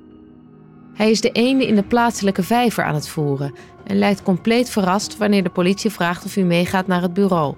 Hij 0.94 1.12
is 1.12 1.22
de 1.22 1.32
ene 1.32 1.68
in 1.68 1.76
de 1.76 1.84
plaatselijke 1.84 2.44
vijver 2.44 2.84
aan 2.84 2.94
het 2.94 3.08
voeren 3.08 3.54
en 3.84 3.98
lijkt 3.98 4.24
compleet 4.24 4.70
verrast 4.70 5.18
wanneer 5.18 5.44
de 5.44 5.50
politie 5.50 5.90
vraagt 5.90 6.26
of 6.26 6.34
hij 6.34 6.44
meegaat 6.44 6.88
naar 6.88 7.02
het 7.02 7.14
bureau. 7.14 7.56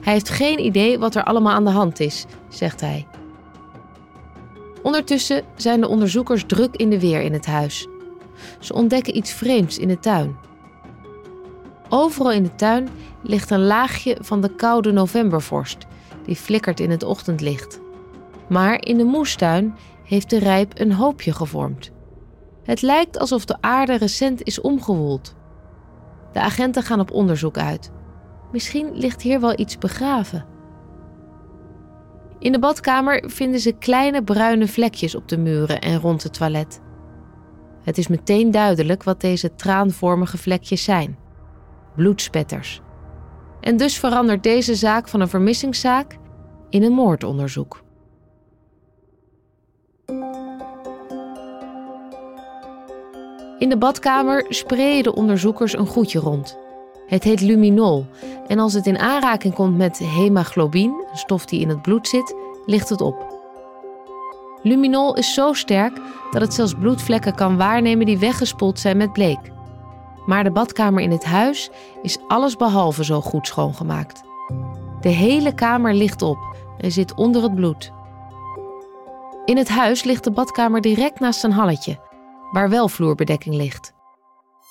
Hij 0.00 0.12
heeft 0.12 0.28
geen 0.28 0.64
idee 0.64 0.98
wat 0.98 1.14
er 1.14 1.24
allemaal 1.24 1.52
aan 1.52 1.64
de 1.64 1.70
hand 1.70 2.00
is, 2.00 2.24
zegt 2.48 2.80
hij. 2.80 3.06
Ondertussen 4.82 5.44
zijn 5.56 5.80
de 5.80 5.88
onderzoekers 5.88 6.44
druk 6.46 6.76
in 6.76 6.90
de 6.90 7.00
weer 7.00 7.20
in 7.20 7.32
het 7.32 7.46
huis. 7.46 7.86
Ze 8.58 8.74
ontdekken 8.74 9.16
iets 9.16 9.32
vreemds 9.32 9.78
in 9.78 9.88
de 9.88 9.98
tuin. 9.98 10.36
Overal 11.88 12.32
in 12.32 12.42
de 12.42 12.54
tuin 12.54 12.88
ligt 13.22 13.50
een 13.50 13.64
laagje 13.64 14.16
van 14.20 14.40
de 14.40 14.54
koude 14.54 14.92
novembervorst, 14.92 15.86
die 16.24 16.36
flikkert 16.36 16.80
in 16.80 16.90
het 16.90 17.02
ochtendlicht. 17.02 17.80
Maar 18.48 18.84
in 18.84 18.96
de 18.96 19.04
moestuin 19.04 19.74
heeft 20.04 20.30
de 20.30 20.38
rijp 20.38 20.80
een 20.80 20.92
hoopje 20.92 21.32
gevormd. 21.32 21.90
Het 22.62 22.82
lijkt 22.82 23.18
alsof 23.18 23.44
de 23.44 23.56
aarde 23.60 23.96
recent 23.96 24.42
is 24.42 24.60
omgewoeld. 24.60 25.34
De 26.32 26.40
agenten 26.40 26.82
gaan 26.82 27.00
op 27.00 27.10
onderzoek 27.10 27.58
uit. 27.58 27.90
Misschien 28.52 28.90
ligt 28.92 29.22
hier 29.22 29.40
wel 29.40 29.58
iets 29.58 29.78
begraven. 29.78 30.46
In 32.38 32.52
de 32.52 32.58
badkamer 32.58 33.30
vinden 33.30 33.60
ze 33.60 33.72
kleine 33.72 34.22
bruine 34.22 34.68
vlekjes 34.68 35.14
op 35.14 35.28
de 35.28 35.38
muren 35.38 35.80
en 35.80 36.00
rond 36.00 36.22
het 36.22 36.34
toilet. 36.34 36.80
Het 37.82 37.98
is 37.98 38.08
meteen 38.08 38.50
duidelijk 38.50 39.02
wat 39.02 39.20
deze 39.20 39.54
traanvormige 39.54 40.38
vlekjes 40.38 40.84
zijn: 40.84 41.18
bloedspetters. 41.96 42.80
En 43.60 43.76
dus 43.76 43.98
verandert 43.98 44.42
deze 44.42 44.74
zaak 44.74 45.08
van 45.08 45.20
een 45.20 45.28
vermissingszaak 45.28 46.18
in 46.70 46.82
een 46.82 46.92
moordonderzoek. 46.92 47.82
In 53.58 53.68
de 53.68 53.76
badkamer 53.76 54.44
sprayen 54.48 55.02
de 55.02 55.14
onderzoekers 55.14 55.78
een 55.78 55.86
goedje 55.86 56.18
rond. 56.18 56.58
Het 57.06 57.24
heet 57.24 57.40
luminol 57.40 58.06
en 58.46 58.58
als 58.58 58.72
het 58.72 58.86
in 58.86 58.98
aanraking 58.98 59.54
komt 59.54 59.76
met 59.76 59.98
hemaglobine, 59.98 61.06
een 61.10 61.18
stof 61.18 61.44
die 61.44 61.60
in 61.60 61.68
het 61.68 61.82
bloed 61.82 62.08
zit, 62.08 62.34
ligt 62.66 62.88
het 62.88 63.00
op. 63.00 63.36
Luminol 64.62 65.16
is 65.16 65.34
zo 65.34 65.52
sterk 65.52 66.00
dat 66.30 66.40
het 66.40 66.54
zelfs 66.54 66.74
bloedvlekken 66.74 67.34
kan 67.34 67.56
waarnemen 67.56 68.06
die 68.06 68.18
weggespoeld 68.18 68.78
zijn 68.78 68.96
met 68.96 69.12
bleek. 69.12 69.38
Maar 70.26 70.44
de 70.44 70.50
badkamer 70.50 71.02
in 71.02 71.10
het 71.10 71.24
huis 71.24 71.70
is 72.02 72.18
allesbehalve 72.28 73.04
zo 73.04 73.20
goed 73.20 73.46
schoongemaakt. 73.46 74.22
De 75.00 75.08
hele 75.08 75.54
kamer 75.54 75.94
ligt 75.94 76.22
op 76.22 76.38
en 76.78 76.92
zit 76.92 77.14
onder 77.14 77.42
het 77.42 77.54
bloed. 77.54 77.92
In 79.44 79.56
het 79.56 79.68
huis 79.68 80.04
ligt 80.04 80.24
de 80.24 80.30
badkamer 80.30 80.80
direct 80.80 81.20
naast 81.20 81.44
een 81.44 81.52
halletje, 81.52 81.98
waar 82.50 82.70
wel 82.70 82.88
vloerbedekking 82.88 83.54
ligt. 83.54 83.92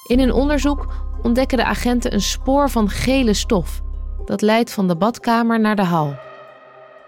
In 0.08 0.20
een 0.20 0.34
onderzoek 0.34 0.88
ontdekken 1.22 1.58
de 1.58 1.64
agenten 1.64 2.14
een 2.14 2.22
spoor 2.22 2.70
van 2.70 2.90
gele 2.90 3.34
stof. 3.34 3.82
Dat 4.26 4.42
leidt 4.42 4.72
van 4.72 4.88
de 4.88 4.96
badkamer 4.96 5.60
naar 5.60 5.76
de 5.76 5.84
hal. 5.84 6.16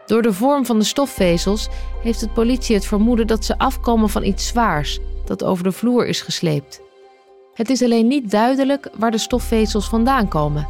Door 0.06 0.22
de 0.22 0.34
vorm 0.34 0.66
van 0.66 0.80
de 0.80 0.86
stofvezels 0.86 1.70
heeft 2.02 2.22
het 2.22 2.34
politie 2.34 2.76
het 2.76 2.86
vermoeden 2.86 3.28
dat 3.28 3.46
ze 3.46 3.58
afkomen 3.58 4.10
van 4.10 4.24
iets 4.24 4.48
zwaars 4.48 5.00
dat 5.26 5.44
over 5.44 5.64
de 5.64 5.72
vloer 5.72 6.08
is 6.08 6.22
gesleept. 6.22 6.82
Het 7.54 7.70
is 7.70 7.84
alleen 7.84 8.08
niet 8.08 8.32
duidelijk 8.32 8.90
waar 8.98 9.12
de 9.12 9.18
stofvezels 9.18 9.90
vandaan 9.90 10.28
komen. 10.28 10.68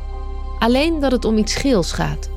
Alleen 0.59 0.99
dat 0.99 1.11
het 1.11 1.25
om 1.25 1.37
iets 1.37 1.55
geels 1.55 1.91
gaat. 1.91 2.29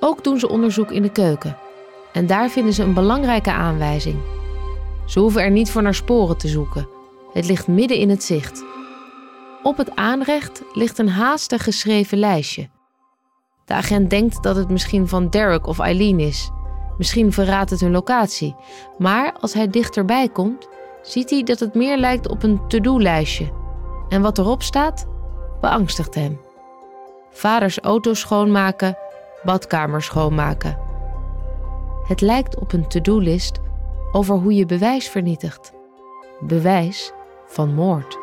Ook 0.00 0.24
doen 0.24 0.38
ze 0.38 0.48
onderzoek 0.48 0.90
in 0.90 1.02
de 1.02 1.12
keuken. 1.12 1.56
En 2.12 2.26
daar 2.26 2.50
vinden 2.50 2.72
ze 2.72 2.82
een 2.82 2.94
belangrijke 2.94 3.52
aanwijzing. 3.52 4.35
Ze 5.06 5.20
hoeven 5.20 5.42
er 5.42 5.50
niet 5.50 5.70
voor 5.70 5.82
naar 5.82 5.94
sporen 5.94 6.36
te 6.36 6.48
zoeken. 6.48 6.88
Het 7.32 7.46
ligt 7.46 7.66
midden 7.66 7.96
in 7.96 8.10
het 8.10 8.22
zicht. 8.22 8.64
Op 9.62 9.76
het 9.76 9.96
aanrecht 9.96 10.62
ligt 10.72 10.98
een 10.98 11.08
haastig 11.08 11.64
geschreven 11.64 12.18
lijstje. 12.18 12.68
De 13.64 13.74
agent 13.74 14.10
denkt 14.10 14.42
dat 14.42 14.56
het 14.56 14.70
misschien 14.70 15.08
van 15.08 15.30
Derek 15.30 15.66
of 15.66 15.78
Eileen 15.78 16.20
is. 16.20 16.50
Misschien 16.98 17.32
verraadt 17.32 17.70
het 17.70 17.80
hun 17.80 17.90
locatie. 17.90 18.54
Maar 18.98 19.32
als 19.40 19.52
hij 19.52 19.68
dichterbij 19.68 20.28
komt, 20.28 20.68
ziet 21.02 21.30
hij 21.30 21.42
dat 21.42 21.60
het 21.60 21.74
meer 21.74 21.98
lijkt 21.98 22.28
op 22.28 22.42
een 22.42 22.68
to-do-lijstje. 22.68 23.52
En 24.08 24.22
wat 24.22 24.38
erop 24.38 24.62
staat, 24.62 25.06
beangstigt 25.60 26.14
hem. 26.14 26.40
Vaders 27.30 27.78
auto 27.80 28.14
schoonmaken, 28.14 28.98
badkamer 29.42 30.02
schoonmaken. 30.02 30.78
Het 32.06 32.20
lijkt 32.20 32.58
op 32.58 32.72
een 32.72 32.88
to-do-list 32.88 33.60
over 34.16 34.34
hoe 34.34 34.54
je 34.54 34.66
bewijs 34.66 35.08
vernietigt. 35.08 35.72
Bewijs 36.40 37.12
van 37.46 37.74
moord. 37.74 38.18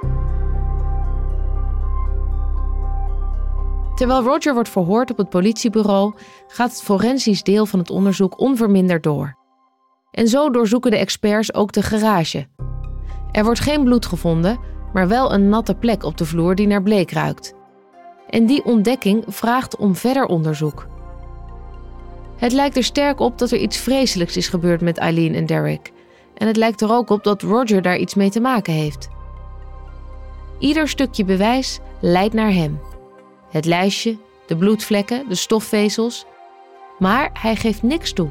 Terwijl 3.95 4.23
Roger 4.23 4.53
wordt 4.53 4.69
verhoord 4.69 5.11
op 5.11 5.17
het 5.17 5.29
politiebureau, 5.29 6.13
gaat 6.47 6.69
het 6.69 6.81
forensisch 6.81 7.43
deel 7.43 7.65
van 7.65 7.79
het 7.79 7.89
onderzoek 7.89 8.39
onverminderd 8.39 9.03
door. 9.03 9.37
En 10.11 10.27
zo 10.27 10.49
doorzoeken 10.49 10.91
de 10.91 10.97
experts 10.97 11.53
ook 11.53 11.71
de 11.71 11.81
garage. 11.81 12.47
Er 13.31 13.43
wordt 13.43 13.59
geen 13.59 13.83
bloed 13.83 14.05
gevonden, 14.05 14.59
maar 14.93 15.07
wel 15.07 15.33
een 15.33 15.49
natte 15.49 15.75
plek 15.75 16.03
op 16.03 16.17
de 16.17 16.25
vloer 16.25 16.55
die 16.55 16.67
naar 16.67 16.83
bleek 16.83 17.11
ruikt. 17.11 17.53
En 18.29 18.45
die 18.45 18.65
ontdekking 18.65 19.23
vraagt 19.27 19.75
om 19.75 19.95
verder 19.95 20.25
onderzoek. 20.25 20.87
Het 22.37 22.51
lijkt 22.51 22.77
er 22.77 22.83
sterk 22.83 23.19
op 23.19 23.37
dat 23.37 23.51
er 23.51 23.57
iets 23.57 23.77
vreselijks 23.77 24.37
is 24.37 24.47
gebeurd 24.47 24.81
met 24.81 24.97
Eileen 24.97 25.35
en 25.35 25.45
Derek. 25.45 25.91
En 26.33 26.47
het 26.47 26.57
lijkt 26.57 26.81
er 26.81 26.91
ook 26.91 27.09
op 27.09 27.23
dat 27.23 27.41
Roger 27.41 27.81
daar 27.81 27.97
iets 27.97 28.15
mee 28.15 28.29
te 28.29 28.39
maken 28.39 28.73
heeft. 28.73 29.09
Ieder 30.59 30.87
stukje 30.87 31.25
bewijs 31.25 31.79
leidt 31.99 32.33
naar 32.33 32.53
hem. 32.53 32.79
Het 33.49 33.65
lijstje, 33.65 34.17
de 34.47 34.57
bloedvlekken, 34.57 35.29
de 35.29 35.35
stofvezels. 35.35 36.25
Maar 36.99 37.29
hij 37.33 37.55
geeft 37.55 37.83
niks 37.83 38.13
toe. 38.13 38.29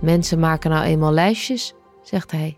Mensen 0.00 0.38
maken 0.38 0.70
nou 0.70 0.84
eenmaal 0.84 1.12
lijstjes, 1.12 1.74
zegt 2.02 2.30
hij. 2.30 2.56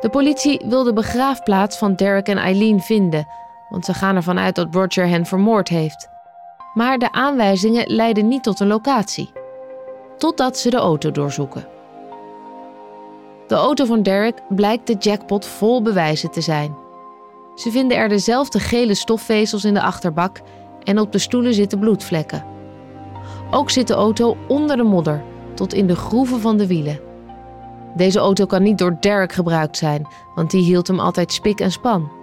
De 0.00 0.08
politie 0.10 0.60
wil 0.64 0.82
de 0.82 0.92
begraafplaats 0.92 1.78
van 1.78 1.94
Derek 1.94 2.26
en 2.26 2.38
Eileen 2.38 2.80
vinden, 2.80 3.28
want 3.72 3.84
ze 3.84 3.94
gaan 3.94 4.16
ervan 4.16 4.38
uit 4.38 4.54
dat 4.54 4.74
Roger 4.74 5.08
hen 5.08 5.26
vermoord 5.26 5.68
heeft. 5.68 6.08
Maar 6.74 6.98
de 6.98 7.12
aanwijzingen 7.12 7.92
leiden 7.92 8.28
niet 8.28 8.42
tot 8.42 8.60
een 8.60 8.66
locatie. 8.66 9.32
Totdat 10.18 10.58
ze 10.58 10.70
de 10.70 10.76
auto 10.76 11.10
doorzoeken. 11.10 11.66
De 13.46 13.54
auto 13.54 13.84
van 13.84 14.02
Derek 14.02 14.42
blijkt 14.48 14.86
de 14.86 14.94
jackpot 14.98 15.46
vol 15.46 15.82
bewijzen 15.82 16.30
te 16.30 16.40
zijn. 16.40 16.74
Ze 17.54 17.70
vinden 17.70 17.96
er 17.96 18.08
dezelfde 18.08 18.58
gele 18.58 18.94
stofvezels 18.94 19.64
in 19.64 19.74
de 19.74 19.82
achterbak 19.82 20.40
en 20.82 20.98
op 20.98 21.12
de 21.12 21.18
stoelen 21.18 21.54
zitten 21.54 21.78
bloedvlekken. 21.78 22.44
Ook 23.50 23.70
zit 23.70 23.86
de 23.86 23.94
auto 23.94 24.36
onder 24.48 24.76
de 24.76 24.82
modder, 24.82 25.22
tot 25.54 25.74
in 25.74 25.86
de 25.86 25.96
groeven 25.96 26.40
van 26.40 26.56
de 26.56 26.66
wielen. 26.66 27.00
Deze 27.96 28.18
auto 28.18 28.46
kan 28.46 28.62
niet 28.62 28.78
door 28.78 28.96
Derek 29.00 29.32
gebruikt 29.32 29.76
zijn, 29.76 30.06
want 30.34 30.50
die 30.50 30.62
hield 30.62 30.86
hem 30.86 31.00
altijd 31.00 31.32
spik 31.32 31.60
en 31.60 31.72
span. 31.72 32.20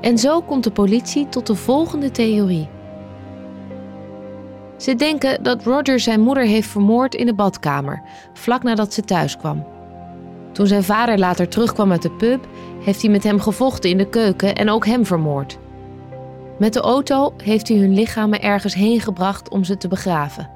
En 0.00 0.18
zo 0.18 0.40
komt 0.40 0.64
de 0.64 0.70
politie 0.70 1.28
tot 1.28 1.46
de 1.46 1.54
volgende 1.54 2.10
theorie. 2.10 2.68
Ze 4.76 4.94
denken 4.94 5.42
dat 5.42 5.64
Roger 5.64 6.00
zijn 6.00 6.20
moeder 6.20 6.44
heeft 6.44 6.68
vermoord 6.68 7.14
in 7.14 7.26
de 7.26 7.34
badkamer, 7.34 8.02
vlak 8.32 8.62
nadat 8.62 8.92
ze 8.92 9.02
thuis 9.02 9.36
kwam. 9.36 9.66
Toen 10.52 10.66
zijn 10.66 10.84
vader 10.84 11.18
later 11.18 11.48
terugkwam 11.48 11.90
uit 11.90 12.02
de 12.02 12.10
pub, 12.10 12.46
heeft 12.84 13.02
hij 13.02 13.10
met 13.10 13.24
hem 13.24 13.40
gevochten 13.40 13.90
in 13.90 13.98
de 13.98 14.08
keuken 14.08 14.54
en 14.54 14.70
ook 14.70 14.86
hem 14.86 15.06
vermoord. 15.06 15.58
Met 16.58 16.72
de 16.72 16.80
auto 16.80 17.34
heeft 17.36 17.68
hij 17.68 17.76
hun 17.76 17.94
lichamen 17.94 18.42
ergens 18.42 18.74
heen 18.74 19.00
gebracht 19.00 19.50
om 19.50 19.64
ze 19.64 19.76
te 19.76 19.88
begraven. 19.88 20.50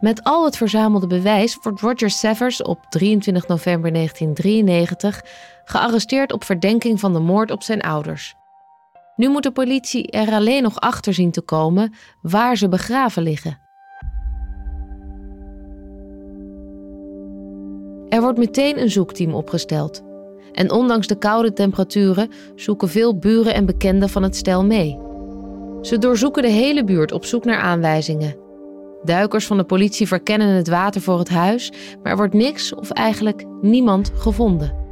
Met 0.00 0.24
al 0.24 0.44
het 0.44 0.56
verzamelde 0.56 1.06
bewijs 1.06 1.58
wordt 1.62 1.80
Roger 1.80 2.10
Severs 2.10 2.62
op 2.62 2.86
23 2.88 3.46
november 3.46 3.92
1993 3.92 5.24
gearresteerd 5.64 6.32
op 6.32 6.44
verdenking 6.44 7.00
van 7.00 7.12
de 7.12 7.20
moord 7.20 7.50
op 7.50 7.62
zijn 7.62 7.80
ouders. 7.80 8.34
Nu 9.16 9.28
moet 9.28 9.42
de 9.42 9.52
politie 9.52 10.10
er 10.10 10.32
alleen 10.32 10.62
nog 10.62 10.80
achter 10.80 11.14
zien 11.14 11.30
te 11.30 11.40
komen 11.40 11.94
waar 12.22 12.56
ze 12.56 12.68
begraven 12.68 13.22
liggen. 13.22 13.58
Er 18.08 18.20
wordt 18.20 18.38
meteen 18.38 18.80
een 18.80 18.90
zoekteam 18.90 19.34
opgesteld. 19.34 20.02
En 20.52 20.70
ondanks 20.70 21.06
de 21.06 21.18
koude 21.18 21.52
temperaturen 21.52 22.30
zoeken 22.54 22.88
veel 22.88 23.18
buren 23.18 23.54
en 23.54 23.66
bekenden 23.66 24.08
van 24.08 24.22
het 24.22 24.36
stel 24.36 24.64
mee. 24.64 24.98
Ze 25.80 25.98
doorzoeken 25.98 26.42
de 26.42 26.48
hele 26.48 26.84
buurt 26.84 27.12
op 27.12 27.24
zoek 27.24 27.44
naar 27.44 27.58
aanwijzingen. 27.58 28.36
Duikers 29.04 29.46
van 29.46 29.56
de 29.56 29.64
politie 29.64 30.06
verkennen 30.06 30.48
het 30.48 30.68
water 30.68 31.00
voor 31.00 31.18
het 31.18 31.28
huis, 31.28 31.72
maar 32.02 32.12
er 32.12 32.16
wordt 32.16 32.34
niks 32.34 32.74
of 32.74 32.90
eigenlijk 32.90 33.44
niemand 33.60 34.12
gevonden. 34.14 34.83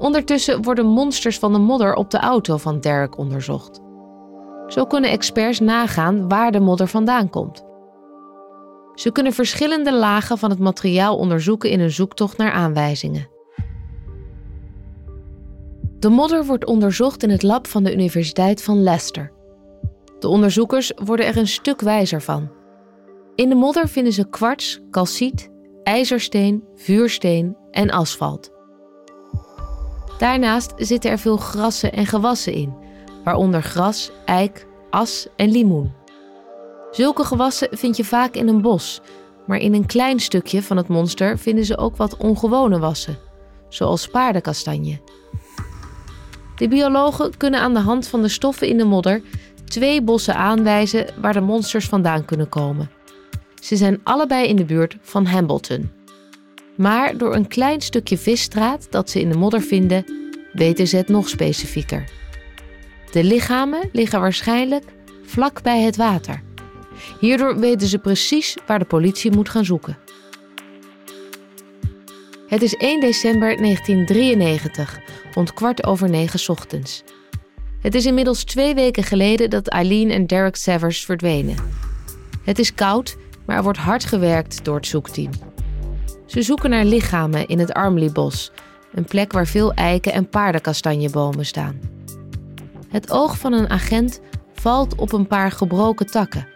Ondertussen 0.00 0.62
worden 0.62 0.86
monsters 0.86 1.38
van 1.38 1.52
de 1.52 1.58
modder 1.58 1.94
op 1.94 2.10
de 2.10 2.18
auto 2.18 2.56
van 2.56 2.80
Derek 2.80 3.18
onderzocht. 3.18 3.80
Zo 4.66 4.84
kunnen 4.84 5.10
experts 5.10 5.60
nagaan 5.60 6.28
waar 6.28 6.52
de 6.52 6.60
modder 6.60 6.86
vandaan 6.86 7.30
komt. 7.30 7.64
Ze 8.94 9.12
kunnen 9.12 9.32
verschillende 9.32 9.94
lagen 9.94 10.38
van 10.38 10.50
het 10.50 10.58
materiaal 10.58 11.16
onderzoeken 11.16 11.70
in 11.70 11.80
een 11.80 11.90
zoektocht 11.90 12.36
naar 12.36 12.52
aanwijzingen. 12.52 13.28
De 15.98 16.08
modder 16.08 16.44
wordt 16.44 16.66
onderzocht 16.66 17.22
in 17.22 17.30
het 17.30 17.42
lab 17.42 17.66
van 17.66 17.84
de 17.84 17.92
Universiteit 17.92 18.62
van 18.62 18.82
Leicester. 18.82 19.32
De 20.18 20.28
onderzoekers 20.28 20.92
worden 21.04 21.26
er 21.26 21.36
een 21.36 21.48
stuk 21.48 21.80
wijzer 21.80 22.22
van. 22.22 22.50
In 23.34 23.48
de 23.48 23.54
modder 23.54 23.88
vinden 23.88 24.12
ze 24.12 24.28
kwarts, 24.28 24.80
calciet, 24.90 25.50
ijzersteen, 25.82 26.64
vuursteen 26.74 27.56
en 27.70 27.90
asfalt. 27.90 28.59
Daarnaast 30.20 30.72
zitten 30.76 31.10
er 31.10 31.18
veel 31.18 31.36
grassen 31.36 31.92
en 31.92 32.06
gewassen 32.06 32.52
in, 32.52 32.74
waaronder 33.24 33.62
gras, 33.62 34.10
eik, 34.24 34.66
as 34.90 35.26
en 35.36 35.50
limoen. 35.50 35.92
Zulke 36.90 37.24
gewassen 37.24 37.68
vind 37.70 37.96
je 37.96 38.04
vaak 38.04 38.34
in 38.34 38.48
een 38.48 38.62
bos, 38.62 39.00
maar 39.46 39.58
in 39.58 39.74
een 39.74 39.86
klein 39.86 40.20
stukje 40.20 40.62
van 40.62 40.76
het 40.76 40.88
monster 40.88 41.38
vinden 41.38 41.64
ze 41.64 41.78
ook 41.78 41.96
wat 41.96 42.16
ongewone 42.16 42.78
wassen, 42.78 43.18
zoals 43.68 44.08
paardenkastanje. 44.08 45.00
De 46.56 46.68
biologen 46.68 47.36
kunnen 47.36 47.60
aan 47.60 47.74
de 47.74 47.80
hand 47.80 48.06
van 48.06 48.22
de 48.22 48.28
stoffen 48.28 48.68
in 48.68 48.78
de 48.78 48.84
modder 48.84 49.22
twee 49.64 50.02
bossen 50.02 50.34
aanwijzen 50.34 51.06
waar 51.20 51.32
de 51.32 51.40
monsters 51.40 51.86
vandaan 51.86 52.24
kunnen 52.24 52.48
komen. 52.48 52.90
Ze 53.60 53.76
zijn 53.76 54.00
allebei 54.02 54.48
in 54.48 54.56
de 54.56 54.64
buurt 54.64 54.96
van 55.00 55.26
Hambleton. 55.26 55.99
Maar 56.76 57.16
door 57.16 57.34
een 57.34 57.48
klein 57.48 57.80
stukje 57.80 58.18
visstraat 58.18 58.86
dat 58.90 59.10
ze 59.10 59.20
in 59.20 59.30
de 59.30 59.38
modder 59.38 59.62
vinden, 59.62 60.04
weten 60.52 60.86
ze 60.86 60.96
het 60.96 61.08
nog 61.08 61.28
specifieker. 61.28 62.04
De 63.10 63.24
lichamen 63.24 63.88
liggen 63.92 64.20
waarschijnlijk 64.20 64.84
vlak 65.24 65.62
bij 65.62 65.80
het 65.80 65.96
water. 65.96 66.42
Hierdoor 67.20 67.58
weten 67.58 67.88
ze 67.88 67.98
precies 67.98 68.56
waar 68.66 68.78
de 68.78 68.84
politie 68.84 69.30
moet 69.30 69.48
gaan 69.48 69.64
zoeken. 69.64 69.98
Het 72.46 72.62
is 72.62 72.74
1 72.74 73.00
december 73.00 73.56
1993, 73.56 75.00
rond 75.34 75.54
kwart 75.54 75.84
over 75.84 76.10
negen 76.10 76.50
ochtends. 76.50 77.02
Het 77.80 77.94
is 77.94 78.06
inmiddels 78.06 78.44
twee 78.44 78.74
weken 78.74 79.02
geleden 79.02 79.50
dat 79.50 79.68
Eileen 79.68 80.10
en 80.10 80.26
Derek 80.26 80.56
Severs 80.56 81.04
verdwenen. 81.04 81.56
Het 82.44 82.58
is 82.58 82.74
koud, 82.74 83.16
maar 83.46 83.56
er 83.56 83.62
wordt 83.62 83.78
hard 83.78 84.04
gewerkt 84.04 84.64
door 84.64 84.76
het 84.76 84.86
zoekteam. 84.86 85.49
Ze 86.30 86.42
zoeken 86.42 86.70
naar 86.70 86.84
lichamen 86.84 87.46
in 87.46 87.58
het 87.58 87.72
Armley-bos, 87.72 88.50
een 88.92 89.04
plek 89.04 89.32
waar 89.32 89.46
veel 89.46 89.72
eiken 89.72 90.12
en 90.12 90.28
paardenkastanjebomen 90.28 91.46
staan. 91.46 91.80
Het 92.88 93.10
oog 93.10 93.38
van 93.38 93.52
een 93.52 93.70
agent 93.70 94.20
valt 94.54 94.94
op 94.94 95.12
een 95.12 95.26
paar 95.26 95.50
gebroken 95.50 96.06
takken. 96.06 96.48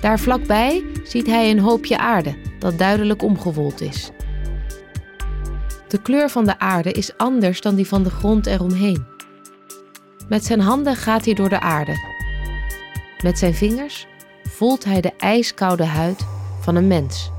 Daar 0.00 0.18
vlakbij 0.18 0.84
ziet 1.04 1.26
hij 1.26 1.50
een 1.50 1.58
hoopje 1.58 1.98
aarde 1.98 2.36
dat 2.58 2.78
duidelijk 2.78 3.22
omgewoeld 3.22 3.80
is. 3.80 4.10
De 5.88 6.02
kleur 6.02 6.30
van 6.30 6.44
de 6.44 6.58
aarde 6.58 6.92
is 6.92 7.16
anders 7.16 7.60
dan 7.60 7.74
die 7.74 7.88
van 7.88 8.02
de 8.02 8.10
grond 8.10 8.46
eromheen. 8.46 9.06
Met 10.28 10.44
zijn 10.44 10.60
handen 10.60 10.96
gaat 10.96 11.24
hij 11.24 11.34
door 11.34 11.48
de 11.48 11.60
aarde. 11.60 11.94
Met 13.22 13.38
zijn 13.38 13.54
vingers 13.54 14.06
voelt 14.42 14.84
hij 14.84 15.00
de 15.00 15.12
ijskoude 15.16 15.84
huid 15.84 16.26
van 16.60 16.76
een 16.76 16.86
mens. 16.86 17.30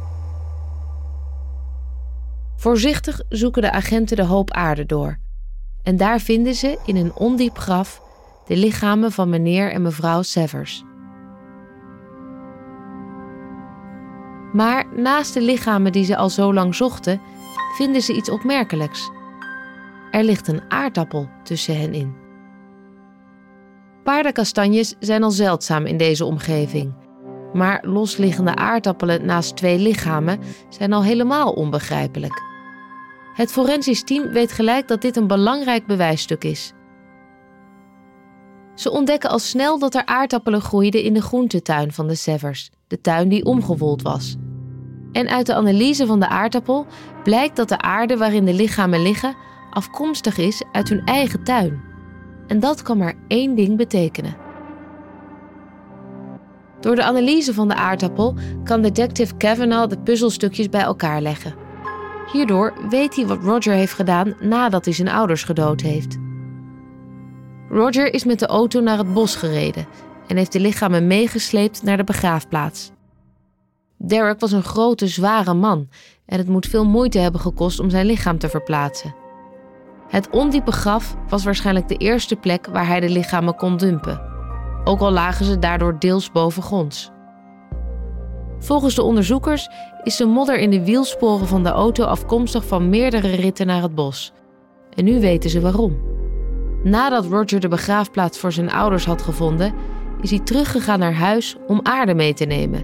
Voorzichtig 2.64 3.22
zoeken 3.30 3.62
de 3.62 3.72
agenten 3.72 4.16
de 4.16 4.24
hoop 4.24 4.52
aarde 4.52 4.86
door. 4.86 5.18
En 5.82 5.98
daar 5.98 6.20
vinden 6.20 6.54
ze 6.54 6.80
in 6.86 6.96
een 6.96 7.16
ondiep 7.16 7.58
graf 7.58 8.02
de 8.46 8.58
lichamen 8.58 9.12
van 9.12 9.30
meneer 9.30 9.72
en 9.72 9.82
mevrouw 9.82 10.22
Severs. 10.22 10.84
Maar 14.54 14.86
naast 14.96 15.34
de 15.34 15.42
lichamen 15.42 15.92
die 15.92 16.06
ze 16.06 16.18
al 16.18 16.30
zo 16.30 16.54
lang 16.54 16.76
zochten, 16.76 17.22
vinden 17.76 18.02
ze 18.02 18.14
iets 18.14 18.30
opmerkelijks. 18.30 19.10
Er 20.12 20.24
ligt 20.24 20.48
een 20.48 20.72
aardappel 20.72 21.30
tussen 21.44 21.80
hen 21.80 21.94
in. 21.94 22.16
Paardenkastanjes 24.04 24.96
zijn 25.00 25.24
al 25.24 25.32
zeldzaam 25.32 25.86
in 25.86 25.98
deze 25.98 26.26
omgeving. 26.26 26.94
Maar 27.54 27.84
losliggende 27.86 28.56
aardappelen 28.56 29.26
naast 29.26 29.56
twee 29.56 29.80
lichamen 29.80 30.40
zijn 30.70 30.94
al 30.94 31.04
helemaal 31.04 31.52
onbegrijpelijk. 31.52 32.52
Het 33.34 33.52
forensisch 33.52 34.04
team 34.04 34.30
weet 34.30 34.52
gelijk 34.52 34.88
dat 34.88 35.02
dit 35.02 35.16
een 35.16 35.28
belangrijk 35.28 35.86
bewijsstuk 35.86 36.44
is. 36.44 36.74
Ze 38.76 38.92
ontdekken 38.92 39.30
al 39.30 39.40
snel 39.40 39.80
dat 39.80 39.96
er 39.96 40.06
aardappelen 40.06 40.62
groeiden 40.62 41.04
in 41.04 41.14
de 41.14 41.22
groentetuin 41.22 41.92
van 41.92 42.08
de 42.08 42.16
Severs, 42.16 42.70
de 42.88 43.02
tuin 43.02 43.30
die 43.30 43.46
omgewoeld 43.46 44.02
was. 44.02 44.36
En 45.12 45.30
uit 45.30 45.46
de 45.46 45.54
analyse 45.54 46.06
van 46.06 46.20
de 46.20 46.28
aardappel 46.28 46.86
blijkt 47.24 47.56
dat 47.56 47.70
de 47.70 47.82
aarde 47.82 48.18
waarin 48.18 48.46
de 48.46 48.54
lichamen 48.54 49.02
liggen 49.02 49.36
afkomstig 49.70 50.38
is 50.38 50.64
uit 50.72 50.90
hun 50.90 51.06
eigen 51.06 51.44
tuin. 51.44 51.82
En 52.48 52.60
dat 52.60 52.82
kan 52.82 52.98
maar 52.98 53.16
één 53.28 53.56
ding 53.56 53.78
betekenen. 53.78 54.36
Door 56.80 56.96
de 56.96 57.04
analyse 57.04 57.54
van 57.54 57.68
de 57.68 57.76
aardappel 57.76 58.36
kan 58.64 58.82
detective 58.82 59.36
Kavanaugh 59.38 59.90
de 59.90 60.00
puzzelstukjes 60.00 60.70
bij 60.70 60.82
elkaar 60.82 61.22
leggen. 61.22 61.63
Hierdoor 62.34 62.74
weet 62.90 63.16
hij 63.16 63.26
wat 63.26 63.44
Roger 63.44 63.74
heeft 63.74 63.94
gedaan 63.94 64.34
nadat 64.40 64.86
hij 64.86 64.94
zijn 64.94 65.10
ouders 65.10 65.44
gedood 65.44 65.82
heeft. 65.82 66.18
Roger 67.70 68.14
is 68.14 68.24
met 68.24 68.40
de 68.40 68.48
auto 68.48 68.80
naar 68.82 68.98
het 68.98 69.14
bos 69.14 69.36
gereden 69.36 69.88
en 70.28 70.38
heeft 70.38 70.52
de 70.52 70.60
lichamen 70.60 71.08
meegesleept 71.08 71.84
naar 71.84 71.98
de 71.98 72.04
begraafplaats. 72.04 72.92
Derek 73.98 74.40
was 74.40 74.52
een 74.52 74.64
grote, 74.64 75.08
zware 75.08 75.54
man 75.54 75.90
en 76.26 76.38
het 76.38 76.48
moet 76.48 76.66
veel 76.66 76.86
moeite 76.86 77.20
hebben 77.20 77.42
gekost 77.42 77.80
om 77.80 77.90
zijn 77.90 78.06
lichaam 78.06 78.38
te 78.38 78.50
verplaatsen. 78.50 79.16
Het 80.08 80.30
ondiepe 80.30 80.72
graf 80.72 81.16
was 81.28 81.44
waarschijnlijk 81.44 81.88
de 81.88 81.98
eerste 81.98 82.36
plek 82.36 82.66
waar 82.66 82.88
hij 82.88 83.00
de 83.00 83.10
lichamen 83.10 83.56
kon 83.56 83.78
dumpen, 83.78 84.22
ook 84.84 85.00
al 85.00 85.12
lagen 85.12 85.46
ze 85.46 85.60
daardoor 85.60 86.00
deels 86.00 86.32
bovengronds. 86.32 87.12
Volgens 88.60 88.96
de 88.96 89.04
onderzoekers 89.04 89.70
is 90.04 90.16
de 90.16 90.26
modder 90.26 90.60
in 90.60 90.70
de 90.70 90.84
wielsporen 90.84 91.48
van 91.48 91.64
de 91.64 91.70
auto 91.70 92.04
afkomstig 92.04 92.66
van 92.66 92.90
meerdere 92.90 93.36
ritten 93.36 93.68
naar 93.68 93.82
het 93.82 93.96
bos. 93.96 94.34
En 94.96 95.04
nu 95.04 95.20
weten 95.20 95.50
ze 95.50 95.62
waarom. 95.62 96.02
Nadat 96.84 97.26
Roger 97.26 97.60
de 97.60 97.68
begraafplaats 97.68 98.40
voor 98.40 98.52
zijn 98.52 98.72
ouders 98.72 99.06
had 99.06 99.22
gevonden, 99.22 99.74
is 100.22 100.30
hij 100.30 100.40
teruggegaan 100.40 101.00
naar 101.00 101.14
huis 101.14 101.56
om 101.68 101.80
aarde 101.84 102.14
mee 102.14 102.34
te 102.34 102.46
nemen. 102.46 102.84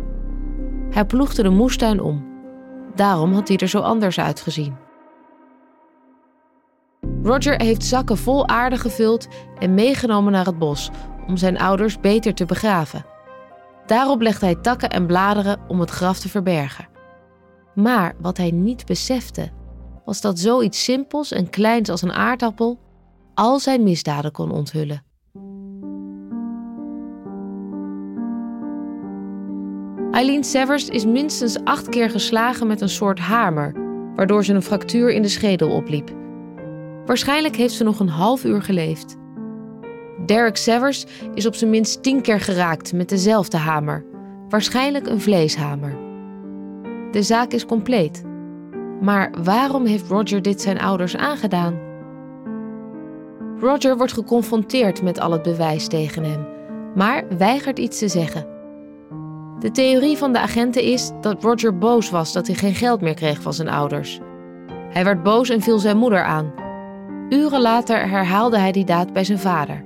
Hij 0.90 1.06
ploegde 1.06 1.44
de 1.44 1.50
moestuin 1.50 2.02
om. 2.02 2.28
Daarom 2.96 3.34
had 3.34 3.48
hij 3.48 3.58
er 3.58 3.68
zo 3.68 3.80
anders 3.80 4.20
uitgezien. 4.20 4.76
Roger 7.24 7.62
heeft 7.62 7.84
zakken 7.86 8.18
vol 8.18 8.48
aarde 8.48 8.78
gevuld 8.78 9.28
en 9.60 9.74
meegenomen 9.74 10.32
naar 10.32 10.46
het 10.46 10.60
bos 10.60 10.90
om 11.28 11.38
zijn 11.38 11.60
ouders 11.60 12.00
beter 12.00 12.34
te 12.34 12.46
begraven. 12.46 13.06
Daarop 13.86 14.22
legt 14.22 14.42
hij 14.42 14.56
takken 14.56 14.90
en 14.90 15.06
bladeren 15.06 15.60
om 15.68 15.80
het 15.80 15.90
graf 15.90 16.20
te 16.20 16.30
verbergen. 16.30 16.88
Maar 17.82 18.16
wat 18.22 18.38
hij 18.38 18.52
niet 18.52 18.86
besefte, 18.86 19.50
was 20.06 20.22
dat 20.22 20.40
zoiets 20.40 20.84
simpels 20.84 21.32
en 21.32 21.50
kleins 21.50 21.90
als 21.90 22.02
een 22.02 22.14
aardappel 22.14 22.80
al 23.34 23.60
zijn 23.60 23.84
misdaden 23.84 24.32
kon 24.32 24.52
onthullen. 24.52 25.04
Eileen 30.12 30.44
Severs 30.44 30.90
is 30.90 31.06
minstens 31.06 31.64
acht 31.64 31.90
keer 31.90 32.10
geslagen 32.10 32.68
met 32.68 32.82
een 32.82 32.90
soort 32.90 33.20
hamer, 33.20 33.74
waardoor 34.16 34.46
ze 34.46 34.54
een 34.54 34.62
fractuur 34.62 35.10
in 35.12 35.22
de 35.22 35.28
schedel 35.28 35.70
opliep. 35.70 36.12
Waarschijnlijk 37.06 37.56
heeft 37.56 37.74
ze 37.74 37.84
nog 37.84 38.00
een 38.00 38.10
half 38.10 38.44
uur 38.44 38.62
geleefd. 38.62 39.16
Derek 40.26 40.58
Severs 40.58 41.06
is 41.34 41.46
op 41.46 41.56
zijn 41.56 41.70
minst 41.70 42.04
tien 42.04 42.22
keer 42.22 42.40
geraakt 42.40 42.94
met 42.94 43.10
dezelfde 43.10 43.58
hamer, 43.58 44.06
waarschijnlijk 44.50 45.08
een 45.08 45.22
vleeshamer. 45.22 46.09
De 47.12 47.24
zaak 47.24 47.52
is 47.52 47.66
compleet. 47.66 48.24
Maar 49.02 49.32
waarom 49.44 49.86
heeft 49.86 50.10
Roger 50.10 50.42
dit 50.42 50.62
zijn 50.62 50.80
ouders 50.80 51.18
aangedaan? 51.18 51.80
Roger 53.60 53.98
wordt 53.98 54.14
geconfronteerd 54.14 55.02
met 55.02 55.20
al 55.20 55.32
het 55.32 55.42
bewijs 55.42 55.88
tegen 55.88 56.24
hem, 56.24 56.48
maar 56.96 57.24
weigert 57.38 57.80
iets 57.80 58.00
te 58.00 58.08
zeggen. 58.08 58.48
De 59.60 59.72
theorie 59.72 60.18
van 60.18 60.34
de 60.34 60.40
agenten 60.40 60.84
is 60.84 61.12
dat 61.22 61.44
Roger 61.44 61.78
boos 61.78 62.10
was 62.10 62.34
dat 62.34 62.48
hij 62.48 62.56
geen 62.56 62.76
geld 62.76 63.02
meer 63.02 63.14
kreeg 63.14 63.42
van 63.42 63.54
zijn 63.54 63.70
ouders. 63.70 64.20
Hij 64.90 65.04
werd 65.04 65.24
boos 65.24 65.50
en 65.50 65.62
viel 65.62 65.80
zijn 65.80 65.98
moeder 65.98 66.24
aan. 66.24 66.54
Uren 67.30 67.62
later 67.62 68.10
herhaalde 68.10 68.58
hij 68.58 68.72
die 68.72 68.86
daad 68.86 69.14
bij 69.14 69.24
zijn 69.24 69.40
vader. 69.40 69.84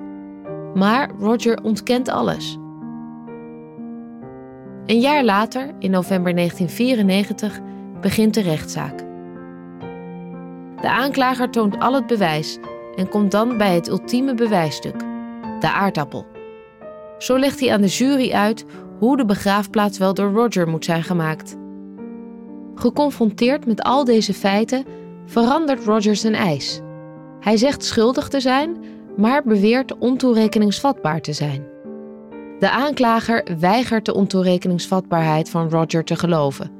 Maar 0.73 1.09
Roger 1.19 1.63
ontkent 1.63 2.09
alles. 2.09 2.57
Een 4.85 4.99
jaar 4.99 5.23
later, 5.23 5.71
in 5.79 5.91
november 5.91 6.35
1994, 6.35 7.59
begint 8.01 8.33
de 8.33 8.41
rechtszaak. 8.41 8.97
De 10.81 10.89
aanklager 10.89 11.49
toont 11.49 11.79
al 11.79 11.93
het 11.93 12.07
bewijs 12.07 12.57
en 12.95 13.09
komt 13.09 13.31
dan 13.31 13.57
bij 13.57 13.75
het 13.75 13.87
ultieme 13.87 14.33
bewijsstuk: 14.33 14.99
de 15.59 15.71
aardappel. 15.71 16.25
Zo 17.17 17.37
legt 17.37 17.59
hij 17.59 17.73
aan 17.73 17.81
de 17.81 17.87
jury 17.87 18.31
uit 18.31 18.65
hoe 18.99 19.17
de 19.17 19.25
begraafplaats 19.25 19.97
wel 19.97 20.13
door 20.13 20.31
Roger 20.31 20.67
moet 20.67 20.85
zijn 20.85 21.03
gemaakt. 21.03 21.55
Geconfronteerd 22.75 23.65
met 23.65 23.81
al 23.81 24.03
deze 24.03 24.33
feiten 24.33 24.85
verandert 25.25 25.85
Roger 25.85 26.15
zijn 26.15 26.35
eis. 26.35 26.81
Hij 27.39 27.57
zegt 27.57 27.83
schuldig 27.83 28.27
te 28.27 28.39
zijn, 28.39 28.77
maar 29.17 29.43
beweert 29.43 29.97
ontoerekeningsvatbaar 29.97 31.21
te 31.21 31.33
zijn. 31.33 31.72
De 32.63 32.69
aanklager 32.69 33.57
weigert 33.59 34.05
de 34.05 34.13
ontoerekeningsvatbaarheid 34.13 35.49
van 35.49 35.69
Roger 35.69 36.03
te 36.03 36.15
geloven. 36.15 36.71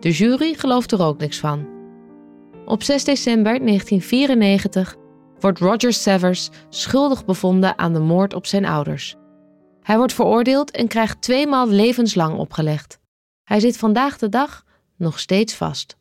De 0.00 0.10
jury 0.10 0.54
gelooft 0.54 0.92
er 0.92 1.02
ook 1.02 1.18
niks 1.18 1.38
van. 1.38 1.68
Op 2.64 2.82
6 2.82 3.04
december 3.04 3.58
1994 3.58 4.96
wordt 5.40 5.58
Roger 5.58 5.92
Severs 5.92 6.50
schuldig 6.68 7.24
bevonden 7.24 7.78
aan 7.78 7.92
de 7.92 7.98
moord 8.00 8.34
op 8.34 8.46
zijn 8.46 8.64
ouders. 8.64 9.16
Hij 9.82 9.96
wordt 9.96 10.12
veroordeeld 10.12 10.70
en 10.70 10.88
krijgt 10.88 11.22
tweemaal 11.22 11.68
levenslang 11.68 12.38
opgelegd. 12.38 12.98
Hij 13.44 13.60
zit 13.60 13.76
vandaag 13.76 14.18
de 14.18 14.28
dag 14.28 14.64
nog 14.96 15.18
steeds 15.18 15.54
vast. 15.54 15.96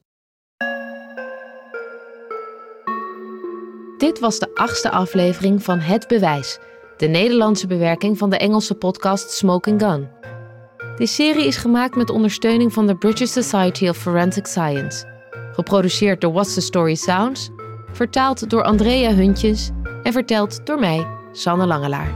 Dit 3.97 4.19
was 4.19 4.39
de 4.39 4.55
achtste 4.55 4.91
aflevering 4.91 5.63
van 5.63 5.79
Het 5.79 6.07
Bewijs, 6.07 6.59
de 7.03 7.09
Nederlandse 7.09 7.67
bewerking 7.67 8.17
van 8.17 8.29
de 8.29 8.37
Engelse 8.37 8.75
podcast 8.75 9.29
Smoking 9.29 9.81
Gun. 9.81 10.09
Die 10.97 11.07
serie 11.07 11.47
is 11.47 11.57
gemaakt 11.57 11.95
met 11.95 12.09
ondersteuning 12.09 12.73
van 12.73 12.87
de 12.87 12.95
British 12.95 13.31
Society 13.31 13.87
of 13.87 13.97
Forensic 13.97 14.47
Science, 14.47 15.05
geproduceerd 15.53 16.21
door 16.21 16.31
What's 16.33 16.53
the 16.53 16.61
Story 16.61 16.95
Sounds 16.95 17.49
Vertaald 17.91 18.49
door 18.49 18.63
Andrea 18.63 19.13
Huntjes 19.13 19.69
en 20.03 20.11
verteld 20.11 20.65
door 20.65 20.79
mij, 20.79 21.07
Sanne 21.31 21.65
Langelaar. 21.65 22.11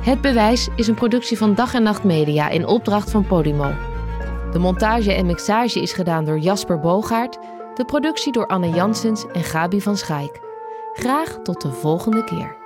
Het 0.00 0.20
Bewijs 0.20 0.68
is 0.76 0.86
een 0.86 0.94
productie 0.94 1.38
van 1.38 1.54
Dag 1.54 1.74
en 1.74 1.82
Nacht 1.82 2.04
Media 2.04 2.48
in 2.48 2.66
opdracht 2.66 3.10
van 3.10 3.26
Podimo. 3.26 3.72
De 4.52 4.58
montage 4.58 5.12
en 5.12 5.26
mixage 5.26 5.80
is 5.80 5.92
gedaan 5.92 6.24
door 6.24 6.38
Jasper 6.38 6.80
Bogaert, 6.80 7.38
de 7.74 7.84
productie 7.84 8.32
door 8.32 8.46
Anne 8.46 8.70
Jansens 8.70 9.24
en 9.32 9.42
Gabi 9.42 9.80
van 9.80 9.96
Schaik. 9.96 10.40
Graag 10.92 11.38
tot 11.42 11.60
de 11.60 11.70
volgende 11.70 12.24
keer. 12.24 12.63